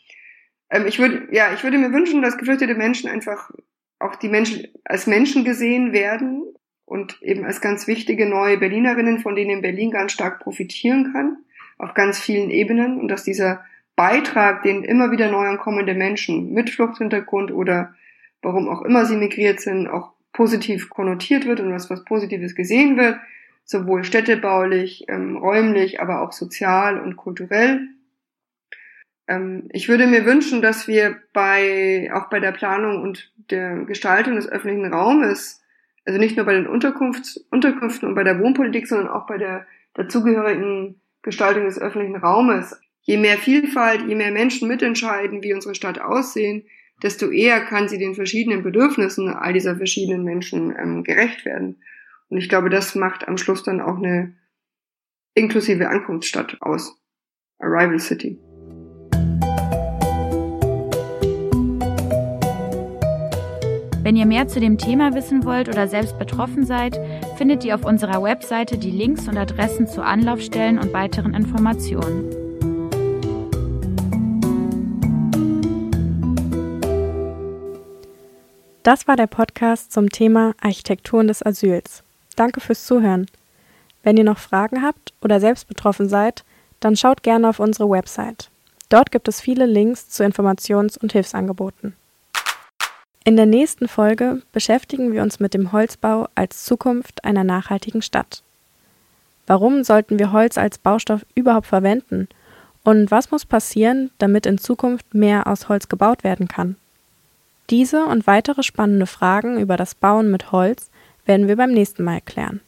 Ähm, 0.70 0.86
ich 0.86 0.98
würde, 0.98 1.28
ja, 1.30 1.52
ich 1.54 1.62
würde 1.62 1.78
mir 1.78 1.92
wünschen, 1.92 2.22
dass 2.22 2.38
geflüchtete 2.38 2.74
Menschen 2.74 3.08
einfach 3.08 3.50
auch 3.98 4.16
die 4.16 4.28
Menschen 4.28 4.68
als 4.84 5.06
Menschen 5.06 5.44
gesehen 5.44 5.92
werden 5.92 6.44
und 6.84 7.20
eben 7.22 7.44
als 7.44 7.60
ganz 7.60 7.86
wichtige 7.86 8.26
neue 8.26 8.58
Berlinerinnen, 8.58 9.20
von 9.20 9.34
denen 9.34 9.62
Berlin 9.62 9.90
ganz 9.90 10.12
stark 10.12 10.40
profitieren 10.40 11.12
kann, 11.12 11.38
auf 11.78 11.94
ganz 11.94 12.18
vielen 12.18 12.50
Ebenen 12.50 12.98
und 13.00 13.08
dass 13.08 13.24
dieser 13.24 13.64
Beitrag, 13.96 14.62
den 14.62 14.84
immer 14.84 15.10
wieder 15.10 15.30
neu 15.30 15.46
ankommende 15.46 15.94
Menschen 15.94 16.52
mit 16.52 16.70
Fluchthintergrund 16.70 17.50
oder 17.50 17.94
warum 18.42 18.68
auch 18.68 18.82
immer 18.82 19.04
sie 19.04 19.16
migriert 19.16 19.60
sind, 19.60 19.88
auch 19.88 20.12
positiv 20.32 20.88
konnotiert 20.88 21.46
wird 21.46 21.60
und 21.60 21.72
was 21.72 21.90
was 21.90 22.04
Positives 22.04 22.54
gesehen 22.54 22.96
wird, 22.96 23.18
sowohl 23.64 24.04
städtebaulich, 24.04 25.06
ähm, 25.08 25.36
räumlich, 25.36 26.00
aber 26.00 26.22
auch 26.22 26.32
sozial 26.32 27.00
und 27.00 27.16
kulturell. 27.16 27.88
Ähm, 29.28 29.68
ich 29.72 29.88
würde 29.88 30.06
mir 30.06 30.24
wünschen, 30.24 30.62
dass 30.62 30.88
wir 30.88 31.16
bei, 31.32 32.10
auch 32.12 32.28
bei 32.30 32.40
der 32.40 32.52
Planung 32.52 33.02
und 33.02 33.32
der 33.50 33.84
Gestaltung 33.84 34.34
des 34.34 34.48
öffentlichen 34.48 34.92
Raumes 34.92 35.62
also 36.08 36.18
nicht 36.18 36.38
nur 36.38 36.46
bei 36.46 36.54
den 36.54 36.66
Unterkunfts 36.66 37.36
Unterkünften 37.50 38.08
und 38.08 38.14
bei 38.14 38.24
der 38.24 38.40
Wohnpolitik, 38.40 38.88
sondern 38.88 39.08
auch 39.08 39.26
bei 39.26 39.36
der 39.36 39.66
dazugehörigen 39.92 41.02
Gestaltung 41.20 41.66
des 41.66 41.78
öffentlichen 41.78 42.16
Raumes. 42.16 42.80
Je 43.02 43.18
mehr 43.18 43.36
Vielfalt, 43.36 44.08
je 44.08 44.14
mehr 44.14 44.32
Menschen 44.32 44.68
mitentscheiden, 44.68 45.42
wie 45.42 45.52
unsere 45.52 45.74
Stadt 45.74 46.00
aussehen, 46.00 46.64
desto 47.02 47.30
eher 47.30 47.60
kann 47.60 47.88
sie 47.88 47.98
den 47.98 48.14
verschiedenen 48.14 48.62
Bedürfnissen 48.62 49.28
all 49.28 49.52
dieser 49.52 49.76
verschiedenen 49.76 50.24
Menschen 50.24 50.74
ähm, 50.78 51.04
gerecht 51.04 51.44
werden. 51.44 51.82
Und 52.30 52.38
ich 52.38 52.48
glaube, 52.48 52.70
das 52.70 52.94
macht 52.94 53.28
am 53.28 53.36
Schluss 53.36 53.62
dann 53.62 53.82
auch 53.82 53.98
eine 53.98 54.34
inklusive 55.34 55.90
Ankunftsstadt 55.90 56.56
aus. 56.60 56.98
Arrival 57.58 57.98
City. 57.98 58.38
Wenn 64.08 64.16
ihr 64.16 64.24
mehr 64.24 64.48
zu 64.48 64.58
dem 64.58 64.78
Thema 64.78 65.12
wissen 65.12 65.44
wollt 65.44 65.68
oder 65.68 65.86
selbst 65.86 66.18
betroffen 66.18 66.64
seid, 66.64 66.98
findet 67.36 67.62
ihr 67.62 67.74
auf 67.74 67.84
unserer 67.84 68.22
Webseite 68.22 68.78
die 68.78 68.90
Links 68.90 69.28
und 69.28 69.36
Adressen 69.36 69.86
zu 69.86 70.02
Anlaufstellen 70.02 70.78
und 70.78 70.94
weiteren 70.94 71.34
Informationen. 71.34 72.24
Das 78.82 79.06
war 79.06 79.16
der 79.16 79.26
Podcast 79.26 79.92
zum 79.92 80.08
Thema 80.08 80.54
Architekturen 80.58 81.28
des 81.28 81.44
Asyls. 81.44 82.02
Danke 82.34 82.62
fürs 82.62 82.86
Zuhören. 82.86 83.26
Wenn 84.02 84.16
ihr 84.16 84.24
noch 84.24 84.38
Fragen 84.38 84.82
habt 84.82 85.12
oder 85.20 85.38
selbst 85.38 85.68
betroffen 85.68 86.08
seid, 86.08 86.46
dann 86.80 86.96
schaut 86.96 87.22
gerne 87.22 87.46
auf 87.50 87.60
unsere 87.60 87.90
Website. 87.90 88.48
Dort 88.88 89.10
gibt 89.10 89.28
es 89.28 89.42
viele 89.42 89.66
Links 89.66 90.08
zu 90.08 90.24
Informations- 90.24 90.96
und 90.96 91.12
Hilfsangeboten. 91.12 91.94
In 93.28 93.36
der 93.36 93.44
nächsten 93.44 93.88
Folge 93.88 94.40
beschäftigen 94.52 95.12
wir 95.12 95.22
uns 95.22 95.38
mit 95.38 95.52
dem 95.52 95.70
Holzbau 95.70 96.28
als 96.34 96.64
Zukunft 96.64 97.24
einer 97.26 97.44
nachhaltigen 97.44 98.00
Stadt. 98.00 98.42
Warum 99.46 99.84
sollten 99.84 100.18
wir 100.18 100.32
Holz 100.32 100.56
als 100.56 100.78
Baustoff 100.78 101.26
überhaupt 101.34 101.66
verwenden? 101.66 102.28
Und 102.84 103.10
was 103.10 103.30
muss 103.30 103.44
passieren, 103.44 104.10
damit 104.16 104.46
in 104.46 104.56
Zukunft 104.56 105.12
mehr 105.12 105.46
aus 105.46 105.68
Holz 105.68 105.90
gebaut 105.90 106.24
werden 106.24 106.48
kann? 106.48 106.76
Diese 107.68 108.06
und 108.06 108.26
weitere 108.26 108.62
spannende 108.62 109.04
Fragen 109.04 109.60
über 109.60 109.76
das 109.76 109.94
Bauen 109.94 110.30
mit 110.30 110.50
Holz 110.50 110.88
werden 111.26 111.48
wir 111.48 111.56
beim 111.56 111.72
nächsten 111.72 112.04
Mal 112.04 112.22
klären. 112.22 112.62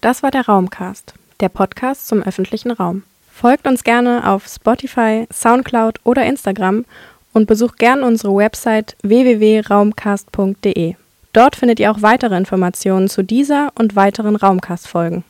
Das 0.00 0.22
war 0.24 0.30
der 0.30 0.46
Raumcast, 0.46 1.14
der 1.40 1.48
Podcast 1.48 2.06
zum 2.06 2.22
öffentlichen 2.22 2.70
Raum. 2.70 3.02
Folgt 3.32 3.66
uns 3.66 3.84
gerne 3.84 4.28
auf 4.28 4.46
Spotify, 4.46 5.26
SoundCloud 5.32 6.00
oder 6.04 6.24
Instagram 6.24 6.84
und 7.32 7.46
besucht 7.46 7.78
gern 7.78 8.02
unsere 8.02 8.34
Website 8.34 8.96
www.raumcast.de. 9.02 10.94
Dort 11.32 11.56
findet 11.56 11.80
ihr 11.80 11.90
auch 11.90 12.02
weitere 12.02 12.36
Informationen 12.36 13.08
zu 13.08 13.22
dieser 13.22 13.72
und 13.78 13.96
weiteren 13.96 14.36
Raumcast-Folgen. 14.36 15.24